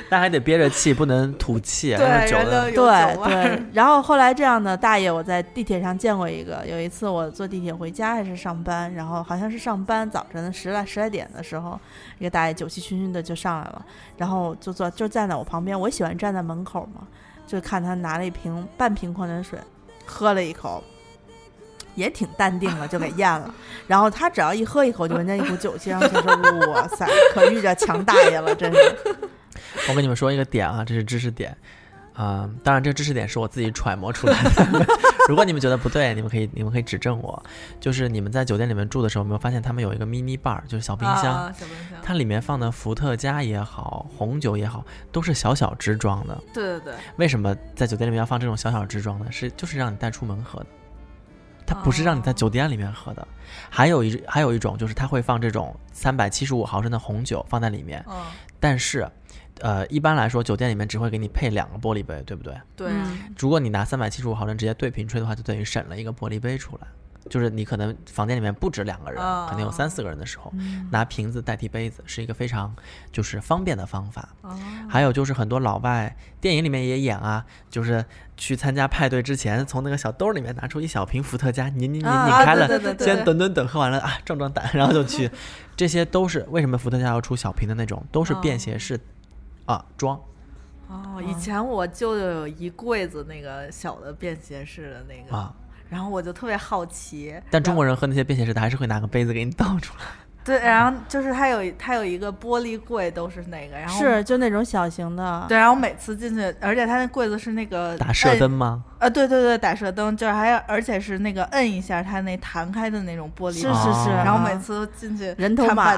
[0.09, 2.90] 但还得憋着气，不能吐气，对那酒的人都有
[3.25, 6.64] 对对，然后后来这样的大爷，我在地铁上见过一个。
[6.66, 11.79] 有一次我坐地铁回家还是上班，然后好像是上班，早晨十来十来点的时候，
[12.19, 13.85] 一个大爷酒气熏熏的就上来了，
[14.16, 15.79] 然后就坐就站在我旁边。
[15.79, 17.07] 我喜欢站在门口嘛，
[17.47, 19.59] 就看他拿了一瓶半瓶矿泉水，
[20.05, 20.83] 喝了一口。
[21.97, 23.53] 也挺淡定了，就给咽了。
[23.89, 26.37] 然后他只要一喝一口，就闻见一股酒气，然后就说
[26.73, 27.05] ：“哇塞，
[27.35, 28.97] 可遇着强大爷了，真是。
[29.89, 31.57] 我跟你们说一个点啊，这是知识点。
[32.13, 34.87] 啊、当然这个知识点是我自己揣摩出来的。
[35.29, 37.43] 如果你们觉得不对，你们可以你们可以指正我。
[37.79, 41.99] 就是你们在酒店里面住的时候，有没有发现他们有一个 mini bar，就是小冰箱，啊、小冰箱。
[42.03, 44.83] 它里面放的伏特加也好，红酒也好，
[45.13, 46.43] 都是小小支装的。
[46.55, 49.27] 对对对，为什么在酒店里面要放这种小小支装呢？
[49.31, 50.67] 是就是让你带出门喝的，
[51.66, 53.26] 它不是让你在酒店里面喝的。
[53.68, 58.24] 还有一还有一种就是它会放这种三百七十五毫升的红酒放在里面，嗯，
[58.61, 59.09] 但是，
[59.61, 62.54] 呃，一般来说酒店里面只会给你配两个玻璃杯，对不对？
[62.77, 62.92] 对
[63.38, 66.87] 如果你拿三百七十五毫升直接对瓶吹的话，就等于省了一个玻璃杯出来。
[67.29, 72.74] 就是你可能房间里面不止两个人，哦可能有三四个人的时候，嗯拿瓶子代替杯子是一个非常
[73.10, 74.29] 就是方便的方法。
[74.42, 74.56] 哦
[74.88, 78.04] 还有就是很多老外电影里面也演啊，就是
[78.37, 85.31] 去参加派对之前，从那个小兜里面拿出一小瓶伏特加，拧拧拧拧啊开了，对对对对先等等等，喝完了啊，壮壮胆，然后就去。
[85.77, 88.98] 这些都是为什么伏特加要出小瓶的那种，都是便携式、
[89.66, 90.18] 啊装。
[90.88, 95.52] 哦，以前我舅舅有一柜子那个小的便携式的那个，啊，
[95.89, 97.35] 然后我就特别好奇。
[97.51, 100.05] 但中国人喝那些便携式的，还是会拿个杯子给你倒出来。
[100.47, 108.85] 对，然后就是它有它有一个玻璃柜，都是那个，然后是就那种小型的，对，然后每次进去，而且它那柜子是那个打射灯吗？
[108.99, 115.94] 呃，对对对，打射灯，就是还有，而且是那个摁一下，它那弹开的那种玻璃是是是然后啊每次进去人头马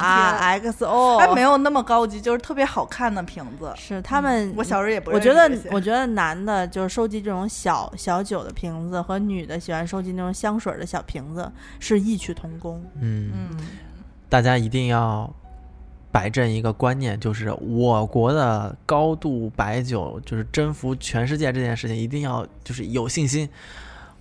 [0.58, 3.70] ，XO，它没有那么高级，就是特别好看的瓶子。
[3.76, 12.82] 是他们，我小时候也不我觉得我觉得男的就是收集这种小小酒的瓶子，和女的喜欢收集那种香水的小瓶子是异曲同工。
[13.00, 13.56] 嗯，嗯，
[14.28, 15.32] 大家一定要
[16.10, 23.48] 摆正一个观念，就是我国的高度白酒就是征服全世界这件事情，一定要就是有信心。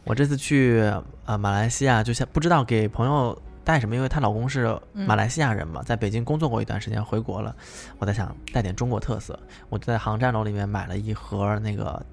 [0.03, 0.81] 我这次去
[1.25, 7.53] 呃马来西亚，就像不知道给朋友带什么，因为她老公是马来西亚人嘛，在北京工作过一段时间，回国了。
[7.99, 9.37] 我在想带点中国特色，
[9.67, 12.05] 我就在航站楼里面买了一盒那个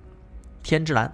[0.65, 1.13] 天之蓝，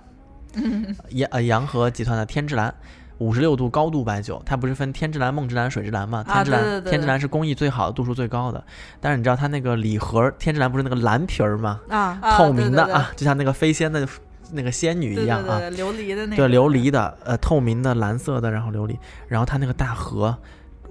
[1.10, 2.74] 洋呃洋河集团的天之蓝。
[3.20, 6.24] 五十六度高度白酒，它不是分天之蓝、梦之蓝、水之蓝嘛？
[6.26, 8.64] 啊天之蓝，对对对天之蓝是工艺最好的、度数最高的。
[9.00, 11.80] 但是你知道它那个礼盒，天之蓝不是那个蓝皮儿吗？
[11.88, 14.06] 啊，啊透明的啊，就像那个飞仙的
[14.52, 15.60] 那个仙女一样啊。
[15.72, 18.96] 琉璃的那个，对，琉璃的，呃，透明的蓝色的，然后琉璃，
[19.28, 20.34] 然后它那个大盒，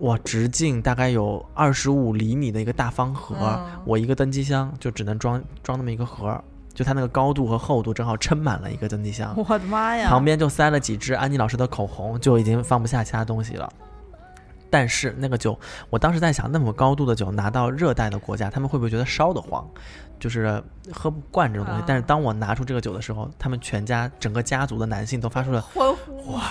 [0.02, 6.42] 哇，直径大概有二十五厘米的一个大方盒，嗯我一个登机箱就只能装装那么一个盒，
[6.80, 10.08] 就它那个高度和厚度正好撑满了一个登机箱，我的妈呀！
[10.08, 13.70] 旁边就塞了几支安妮老师的口红，就已经放不下其他东西了。
[14.70, 15.60] 但是那个酒，
[15.90, 19.68] 我当时在想，那么高度的酒拿到热带的国家，他们会不会觉得烧得慌？
[20.22, 20.64] 就是
[20.94, 21.82] 喝不惯这种东西。
[21.82, 26.42] 啊但是当我拿出这个酒的时候，他们全家整个家族的男性都发出了欢呼，哇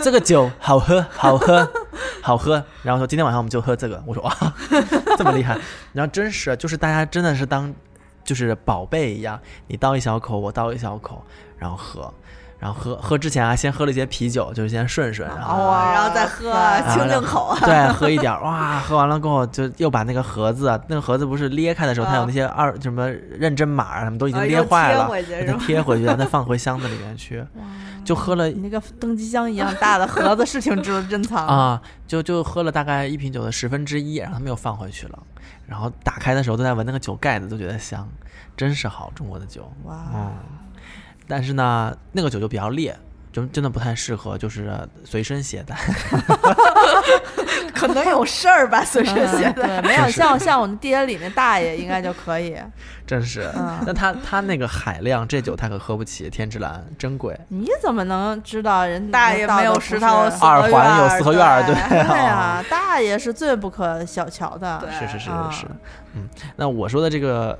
[0.00, 1.66] 这个酒好喝，好喝，
[2.20, 2.62] 好喝。
[2.82, 4.02] 然后说今天晚上我们就喝这个。
[4.06, 4.36] 我说哇，
[5.16, 5.58] 这么厉害。
[5.94, 7.72] 然后真是，就是大家真的是当
[8.24, 11.24] 就是宝贝一样，你倒一小口，我倒一小口，
[11.58, 12.12] 然后喝。
[12.62, 16.52] 然后喝喝之前啊，先喝了一些啤酒，就是先顺顺，然后、哇，然后再喝
[16.94, 27.44] 清清口啊， 对，喝一点儿，哇，喝完了过后就又把那个盒子，那个盒子不是裂开的时候，它有那些二什么认真码啊，什么都已经裂坏了，贴回去把它贴回去，然后再放回箱子里面去，
[28.06, 31.44] 就喝了你那个登机箱一样大的盒子是挺值得珍藏。
[31.48, 35.18] 啊，就就喝了大概一瓶酒的十分之一，然后他们又放回去了。
[35.66, 38.08] 然后打开的时候都在闻那个酒盖子，都觉得香，
[38.56, 39.72] 真是好中国的酒。
[39.84, 40.30] 哇，嗯，
[41.32, 42.94] 但是呢，那个酒就比较烈，
[43.32, 44.70] 就真的不太适合就是
[45.02, 45.74] 随身携带。
[47.74, 49.80] 可能有事儿吧，随身携带。
[49.80, 52.54] 对，没有像像我们地铁里那大爷应该就可以。
[53.06, 57.34] 真是，嗯那他他那个海量，这酒他可喝不起，天之蓝珍贵。
[57.48, 64.86] 你怎么能知道人大爷没有食食堂有四合二环有院儿四合院儿，对对对啊，啊，大爷是最不可小瞧的。
[65.00, 65.66] 是是是啊是是，
[66.14, 67.58] 嗯，那我说的这个。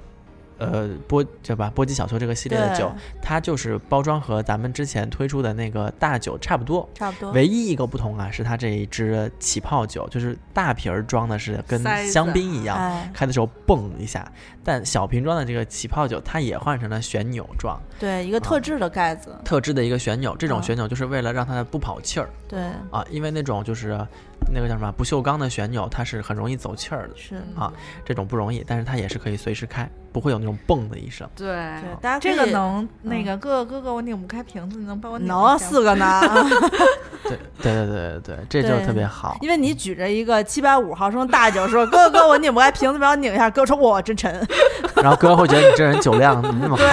[0.62, 1.70] 呃，波对吧？
[1.74, 2.90] 波姬小球这个系列的酒，
[3.20, 7.32] 它就是包装和咱们之前推出的那个大酒差不多，差不多。
[7.32, 14.30] 唯一一个不同啊，是它这一支起泡酒，就是大瓶儿装的是跟香槟一样，哎，开的时候蹦一下，
[14.62, 19.36] 但小瓶装的这个起泡酒，它也换成了旋钮状，对，一个特制的盖子。
[19.44, 20.36] 特制的一个旋钮。
[20.38, 22.60] 这种啊旋钮就是为了让它不跑气儿对，
[22.90, 24.06] 啊，因为那种就是
[24.50, 27.36] 那个叫什么不锈钢的旋钮，它是很容易走气儿的，是。
[27.54, 27.72] 啊
[28.04, 31.28] 这种不容易，但是它也是可以随时开，不会有那种蹦的一声。
[31.36, 36.20] 对对，大家这个以能那个哥哥哥哥，我拧不开瓶子，你能帮我拧能四个呢，
[37.24, 39.36] 对对对对对对，这就对特别好。
[39.40, 44.46] 因为你举着一个七百五毫升大酒说：“哥哥，我拧不开瓶子，帮我拧一下。”哥说：“哇，真沉。
[45.02, 46.84] 然后哥会觉得你这人酒量怎么那么好，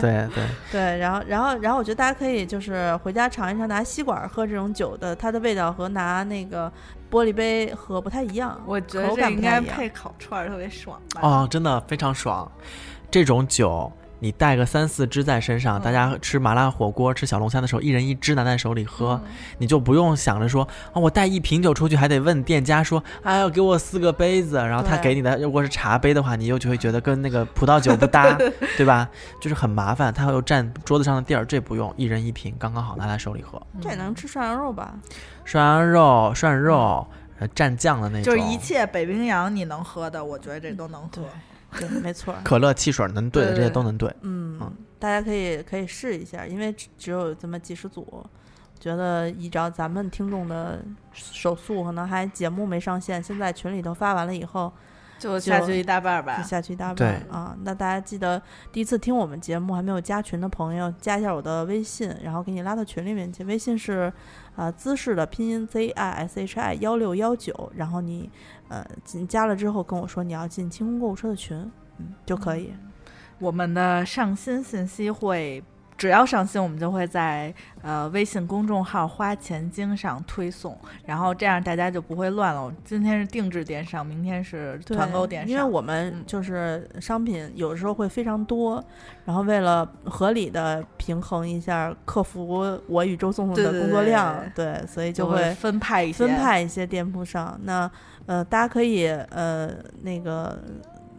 [0.00, 6.72] 对对。”对，然后，然后，然后，我觉得大家可以就是回家尝一尝，拿吸管喝这种酒的，它的味道和拿那个
[7.10, 8.58] 玻璃杯喝不太一样。
[8.64, 11.20] 我觉得应该配烤串儿特别爽吧？
[11.22, 12.50] 哦，真的非常爽。
[13.10, 13.92] 这种酒
[14.22, 19.20] 你带个三四只在身上，大家吃麻辣火锅、吃小龙虾的时候，一人一只拿在手里喝，
[19.58, 20.62] 你就不用想着说
[20.92, 28.38] 啊，我带一瓶酒出去还得问店家说，哎呀，给我四个杯子，然后他给你的如果是茶杯的话，你又就会觉得跟那个葡萄酒不搭，
[28.78, 29.10] 对吧？
[29.40, 33.60] 就是很麻烦，它又占桌子上的地儿，这不用，一人一瓶，刚刚好拿在手里喝。
[33.80, 34.94] 这也能吃涮羊肉吧？
[35.44, 37.04] 涮羊肉、涮肉。
[37.38, 41.24] 呃蘸酱的那种，就是一切北冰洋你能喝的，我觉得这都能喝。
[41.78, 42.34] 对，没错。
[42.44, 44.08] 可乐、汽水能兑的这些都能兑。
[44.20, 48.24] 嗯嗯，大家可以可以试一下，因为只只有这么几十组，
[48.78, 54.72] 觉得依照咱们听众的手速，可能还节目没上线，现在群里头发完了以后，
[55.18, 56.42] 就下去一大半儿就。
[56.42, 57.56] 下去一大半对儿啊。
[57.62, 63.44] 那大家记得第一次听我们节目还没有加群的朋友，加一下我的微信，然后给你拉到群里面去。
[63.44, 64.12] 微信是
[64.56, 68.30] 啊姿势的拼音 Z I S H I 幺六幺九，然后你
[68.68, 71.56] 呃进加了之后跟我说你要进清空购物车的群，
[71.98, 72.72] 嗯就可以。
[73.38, 75.62] 我们的上新信息会。
[75.96, 82.72] 只要上新，我们就会在呃微信公众号“花钱经”上推送，然后这样大家就不会乱了。
[82.84, 85.50] 今天是定制电商，明天是团购电商。
[85.50, 88.82] 因为我们嗯就是商品有时候会非常多，
[89.24, 97.58] 然后为了合理的平衡一下客服我与周颂颂的工作量，对对，所以就就会分派一些分派一些店铺上。
[97.62, 97.88] 那
[98.26, 99.70] 呃，大家可以呃
[100.02, 100.60] 那个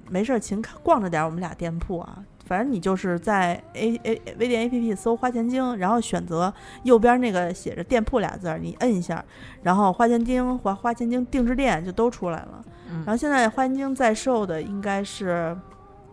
[0.09, 2.17] 没事儿勤看逛着点儿我们俩店铺啊。
[2.45, 9.23] 反正你就是在 A A 微店 A P P 搜花钱精，然后选择右边那个写着店铺俩字儿，你摁一下，
[9.61, 12.63] 然后花钱精花花钱精定制店就都出来了。
[12.89, 15.57] 嗯然后现在花钱精在售的应该是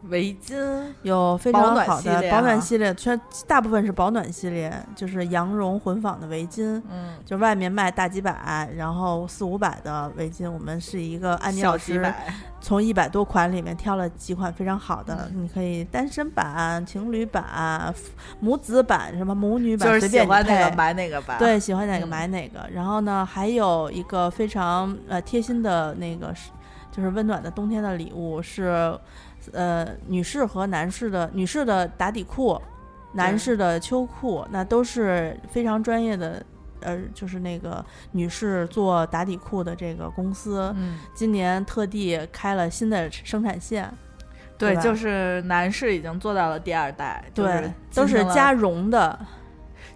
[0.04, 0.56] 围巾，
[1.02, 6.80] 有非常好的保暖系列，全大部分是保暖系列，就是羊绒混纺的围巾。
[6.90, 17.94] 嗯，就外面卖大几百，然后四五百的围巾，我们是一个安妮老师小几百，从一百多款里面挑了几款非常好的，嗯你可以单身版、情侣版、
[18.40, 22.66] 母子版、什么母女版，就是喜欢哪个配买哪个吧。，对，喜欢哪个嗯买哪个。
[22.72, 26.50] 然后呢，还有一个非常呃贴心的那个是，
[26.90, 28.98] 就是温暖的冬天的礼物是，
[29.52, 32.60] 呃，女士和男士的女士的打底裤，
[33.12, 36.42] 男士的秋裤，那都是非常专业的。
[36.82, 43.92] 呃，就是那个女士做打底裤的这个公司，嗯，今年特地开了新的生产线，
[44.56, 49.18] 对，对就是男士已经做到了第二代，对，都是加绒的，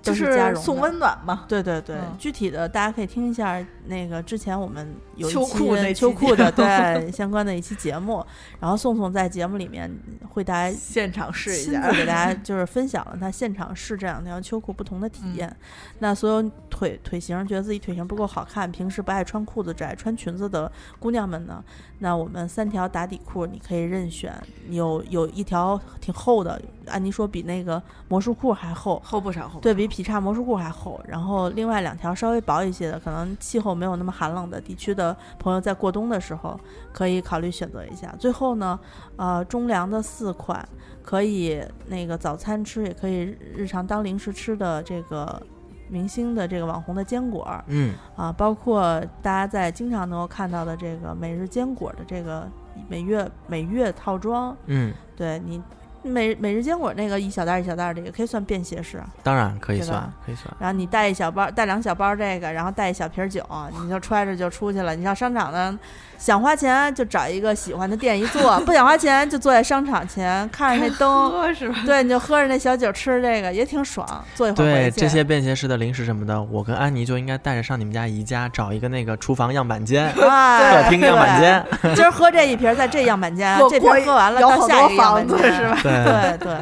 [0.02, 1.46] 就是送温暖嘛。
[1.48, 2.14] 对对对，嗯。
[2.18, 8.24] 具体的大家可以听一下那个之前我们有一秋期秋裤的 对相关的一期节目，
[8.60, 9.90] 然后宋宋在节目里面
[10.30, 15.56] 会大家现场试一下给大家就是分享了他现场试这两条秋裤不同的体嗯验。
[15.98, 21.62] 那所有腿腿型觉得自己腿型不够好看，平时不爱穿裤子只爱穿裙子的姑娘们呢，
[21.98, 24.32] 那我们三条打底裤你可以任选，
[24.70, 36.58] 有有一条挺厚的，按妮说比那个魔术裤还厚，厚不少，厚对比劈叉魔术裤还厚，然后另外两条稍微薄一些的，可能气候没有那么寒冷的地区的朋友，在过冬的时候
[36.92, 38.14] 可以考虑选择一下。
[38.18, 38.78] 最后呢，
[39.16, 40.66] 呃，中粮的四款
[41.02, 45.42] 可以那个早餐吃，也可以日常当零食吃的这个
[45.88, 52.48] 明星的这个网红的坚果儿嗯，啊，包括大家在经常能够看到的这个每日坚果的这个
[52.88, 55.62] 每月每月套装，嗯，对你。
[56.04, 60.54] 每每日坚果那个一小袋儿一小袋儿的也可以算便携式啊，当然可以算吧，可以算。
[60.58, 63.42] 然后你带一小包，带两小包这个，然后带一小瓶酒，
[63.82, 64.94] 你就揣着就出去了。
[64.94, 65.78] 你上商场呢，
[66.18, 71.76] 想花钱就找一个喜欢的店一坐，不想花钱就坐在商场前看着那灯，喝是吧？
[71.86, 74.06] 对，你就喝着那小酒，吃这个也挺爽。
[74.34, 81.64] 坐一会儿对回去这些便携式的零食什么的，我跟安妮就应该带着上你们家宜家找一个那个厨房样板间、啊，客厅样板间。
[81.94, 85.78] 今儿喝这一瓶，在这样板间， 过这瓶喝完了有好到下一个房子间，是吧？
[85.82, 86.56] 对，对 对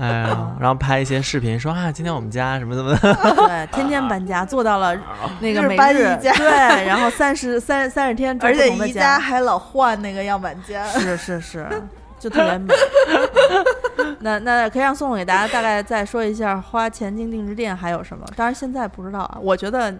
[0.00, 3.14] 哎呀，然后拍一些视频说啊，今天我们家什么怎么的，
[3.46, 4.96] 对，天天搬家，做到了
[5.38, 6.48] 那个每日搬家对，
[6.86, 11.68] 然后三十三三十天而且宜家还老换那个样板间，是是是，
[12.18, 12.72] 就特别美。
[14.20, 18.24] 那那可以让宋总给大家大概再说一下花钱精定制店还有什么？
[18.34, 19.94] 当然现在不知道啊，我觉得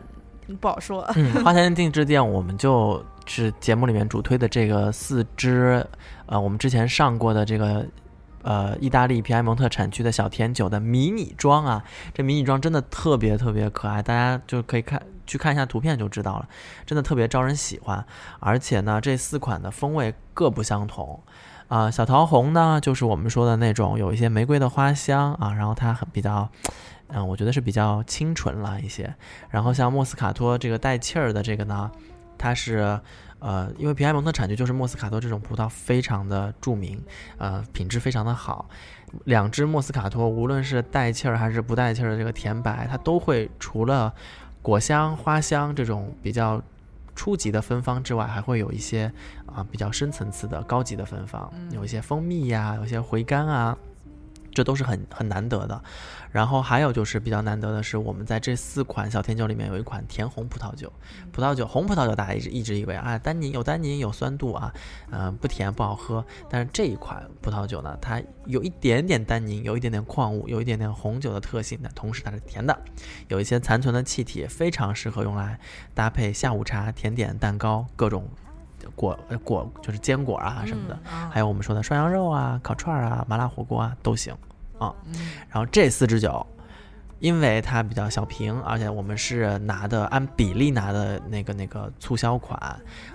[0.58, 1.06] 不好说。
[1.16, 5.86] 嗯，花钱定制店，我们就是节目里面主推的这个四支，
[6.24, 7.84] 呃，我们之前上过的这个。
[8.42, 16.48] 呃，意大利皮埃蒙特产区的小甜酒的迷你装啊，这迷你装真的特别特别可爱，大家就可以看去看一下图片就知道了，
[16.84, 18.04] 真的特别招人喜欢。
[18.40, 21.20] 而且呢，这四款的风味各不相同。
[21.68, 26.50] 啊、小桃红呢，就是我们说的那种有一些玫瑰的花香啊，然后它很比较，
[27.06, 29.14] 嗯、我觉得是比较清纯了一些。
[29.48, 31.90] 然后像莫斯卡托这个带气儿的这个呢，
[32.36, 33.00] 它是
[33.42, 37.02] 呃，因为皮埃蒙特产区就是莫斯卡托这种葡萄非常的著名，
[37.38, 38.68] 呃，品质非常的好。
[39.24, 44.14] 两支莫斯卡托，无论是带气儿还是不带气儿的这个甜白，它都会除了
[44.62, 46.62] 果香、花香这种比较
[47.14, 49.12] 初级的芬芳之外，还会有一些
[49.44, 53.76] 啊、比较深层次的高级的芬芳，嗯有一些蜂蜜呀，有一些回甘啊。
[54.54, 55.82] 这都是很很难得的。
[56.30, 60.90] 然后还有就是比较难得的是，我们在这四款小甜酒里面有一款甜红葡萄酒。
[61.30, 64.72] 葡萄酒红葡萄酒大家一直一直以为啊，单宁有单宁有酸度啊，
[65.10, 66.24] 呃不甜不好喝。
[66.48, 72.78] 但是这一款葡萄酒呢，它有一点点单宁，有一点点矿物，有一点点红酒的特性，但同时它是甜的，
[73.28, 75.60] 有一些残存的气体，非常适合用来
[75.94, 78.26] 搭配下午茶、甜点、蛋糕各种
[78.94, 80.98] 果呃果就是坚果啊什么的。
[81.12, 84.34] 嗯还有我们说的涮羊肉啊、烤串儿啊、麻辣火锅啊都行
[84.78, 84.94] 啊。
[85.06, 85.12] 嗯
[85.48, 86.46] 然后这四支酒，
[87.20, 92.58] 因为它比较小瓶，而且我们是拿的按比例拿的那个那个促销款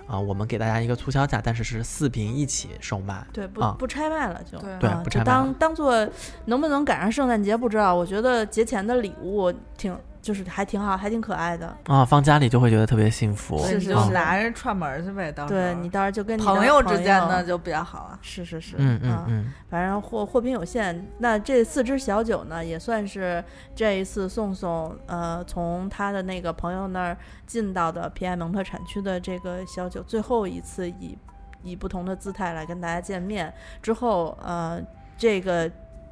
[0.06, 3.26] 啊、我们给大家一个促销价，但是是四瓶一起售卖。
[3.32, 4.58] 对，不、啊不拆卖了就。
[4.58, 6.08] 对对啊不拆卖了当当做
[6.46, 11.76] 能不能赶上圣诞节不知道，我觉得节前的礼物挺就是还挺好，还挺可爱的。
[11.86, 13.58] 啊，放家里就会觉得特别幸福。
[13.64, 18.18] 是是是拿着串门儿去呗，到时候对你到时候就跟你朋友之间朋友呢就比较好啊。
[18.20, 23.42] 是是是，嗯嗯反正货货品有限，那这四支小酒呢，也算是
[23.74, 27.16] 这一次宋宋呃从他的那个朋友那儿
[27.46, 31.16] 进到的皮埃蒙特产区的这个小酒最后一次以
[31.62, 33.52] 以不同的姿态来跟大家见面
[33.82, 34.80] 之后，呃，
[35.16, 35.70] 这个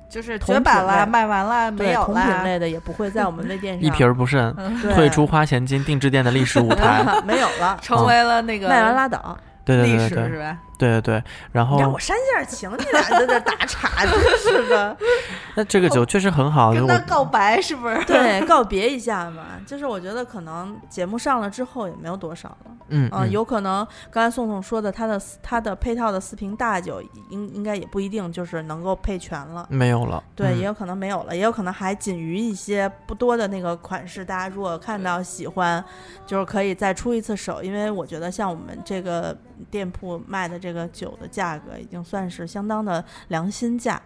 [0.09, 2.45] 就是绝版了，卖完了，没对同品。
[2.45, 4.55] 类的也不会在我们微店上一瓶儿不剩，
[4.95, 7.05] 退出花钱金定制店的历史舞台。
[7.27, 9.37] 没有了，成为了那个卖完拉倒。
[9.65, 10.59] 对对历对对对史是吧？
[10.79, 11.25] 对对对。
[11.53, 14.97] 然后让我煽一下情，你俩在这打岔，真是的。
[15.57, 18.05] 那这个酒确实很好，我跟他告白是不是？
[18.05, 19.45] 对， 告别一下嘛。
[19.67, 22.73] 就是我觉得可能节目上了之后也没有多少了。
[22.89, 29.67] 嗯，有可能刚才宋宋说的，他的他的配套的四瓶大酒，应应该也不一定就是能够配全了。
[29.69, 30.23] 没有了。
[30.37, 34.25] 对，嗯也有可能没有了，也有可能还仅余一些不多的那个款式。
[34.25, 35.85] 大家如果看到喜欢，
[36.27, 39.37] 就是可以再出一次手，因为我觉得像我们这个
[39.69, 44.01] 店铺卖的这个酒的价格，已经算是相当的良心价。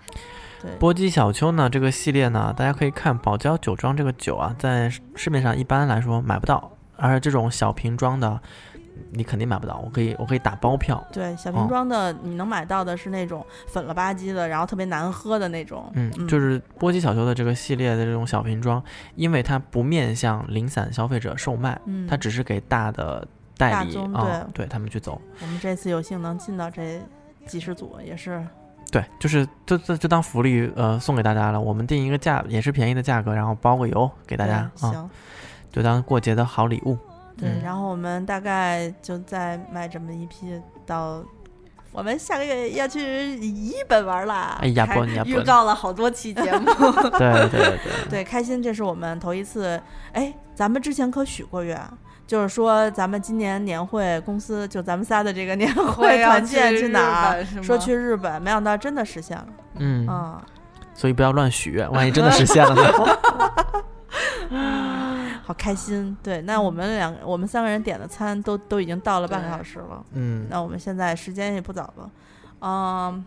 [0.62, 8.38] 对，波姬小丘呢，这个系列呢，大家可以看宝娇酒庄这个酒啊，在市面上一般来说买不到，而这种小瓶装的，
[9.12, 9.80] 你肯定买不到。
[9.82, 11.02] 我可以，我可以打包票。
[11.10, 15.90] 对，小哦瓶装的你能买到的是那种粉了吧唧的，然后特别难喝的那种。
[15.94, 18.82] 嗯，就是波姬小丘的这个系列的这种小瓶装，
[19.14, 23.26] 因为它不面向零散消费者售卖，嗯，它只是给大的
[23.60, 25.20] 代大理啊、宗对对他们去走。
[25.40, 27.00] 我们这次有幸能进到这
[27.46, 28.44] 几十组，也是
[28.90, 31.60] 对，就是就就就当福利呃送给大家了。
[31.60, 35.10] 我们定一个价也是便宜的价格，然后包个邮给大家啊，对行。
[35.70, 36.96] 就当过节的好礼物。
[37.36, 41.22] 对，嗯然后我们大概就再卖这么一批到。
[41.92, 44.56] 我们下个月要去日本玩啦！
[44.62, 46.66] 哎呀，还不，你要预，告了好多期节目，
[47.18, 47.78] 对对对。
[48.08, 49.82] 对，开心，这是我们头一次。
[50.12, 51.76] 哎，咱们之前可许过愿，
[52.30, 57.44] 就是说咱们今年年会公司就咱们仨的这个年 会团建去哪儿？
[57.60, 59.46] 说去日本，没想到真的实现了。
[59.78, 60.40] 嗯，嗯，
[60.94, 62.82] 所以不要乱许愿，万一真的实现了呢？
[65.42, 66.16] 好开心。
[66.22, 70.00] 对，那我们两个，我们三个人点的餐都都已经到了半个小时了。
[70.12, 72.10] 嗯，那我们现在时间也不早了，
[72.60, 73.24] 嗯，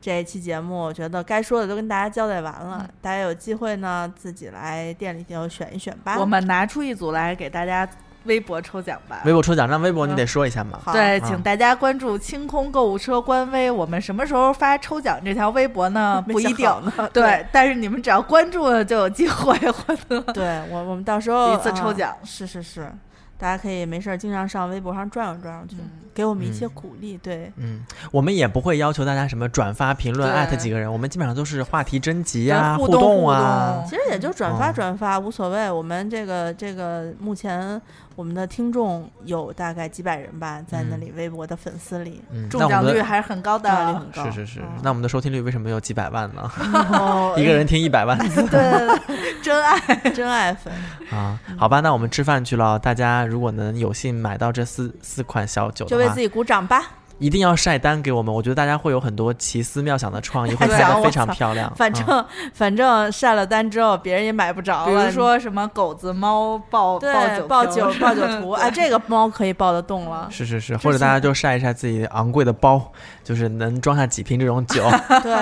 [0.00, 6.18] 这一期节目我觉得该说的都跟大家交代完了，嗯大家有机会呢自己来店里就选一选吧。
[6.18, 7.88] 我们拿出一组来给大家
[8.24, 9.22] 微博抽奖吧。
[9.24, 10.78] 微博抽奖，那微博你得说一下嘛。
[10.84, 13.70] 好对，啊请大家关注清空购物车官微。
[13.70, 16.22] 我们什么时候发抽奖这条微博呢？
[16.28, 16.66] 不一定。
[16.84, 17.08] 呢。
[17.12, 20.20] 对，但是你们只要关注了，就有机会获得。
[20.32, 22.90] 对我我们到时候一次抽啊奖是是是，
[23.38, 25.76] 大家可以没事儿经常上微博上转悠转悠去，
[26.14, 27.16] 给我们一些嗯鼓励。
[27.18, 35.70] 对，嗯，我们也不会要求大家什么转发、评论、艾特几个人，我们基本上都是话题征集啊、互动动啊其实也就转发哦转发、无所谓。
[35.70, 37.80] 我们这个这个目前
[38.14, 44.10] 我们的听众有大概几百人吧，在那嗯里微博的粉丝里，嗯，中奖率还是很高的，嗯率的很。
[44.10, 44.24] 高。
[44.24, 46.50] 是是是嗯，那我们的收听率为什么有几百万呢？
[46.92, 50.72] 哦一个人听一百万 对对对真爱，真爱粉，
[51.10, 51.38] 啊？
[51.58, 52.78] 好吧，那我们吃饭去了。
[52.78, 56.82] 大家如果能有幸买到这四四款小酒的话就为自，己鼓掌吧。
[57.22, 58.34] 一定要晒单给我们。
[58.34, 61.72] 我觉得大家会有很多奇思妙想的创意， 会非想我操常漂亮。
[61.76, 64.86] 反嗯正反正晒了单之后，别人也买不着了。
[64.86, 70.26] 比如说什么狗子猫抱抱酒抱酒 抱酒图，哎，这个猫可以抱得动了。
[70.30, 72.82] 是是是，或者大家就晒一晒自己昂贵的包，
[73.22, 74.82] 就是能装下几瓶这种酒
[75.22, 75.32] 对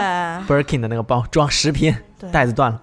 [0.46, 1.96] ，Birkin 的那个包装十瓶，
[2.30, 2.80] 袋子断了。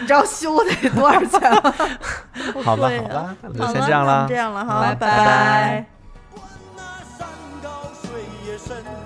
[0.00, 1.74] 你知道修得多少钱吗？
[2.64, 4.34] 好吧好吧，那就先这样了就这。
[4.34, 5.86] 样了哈，拜拜拜拜
[8.70, 8.99] 真。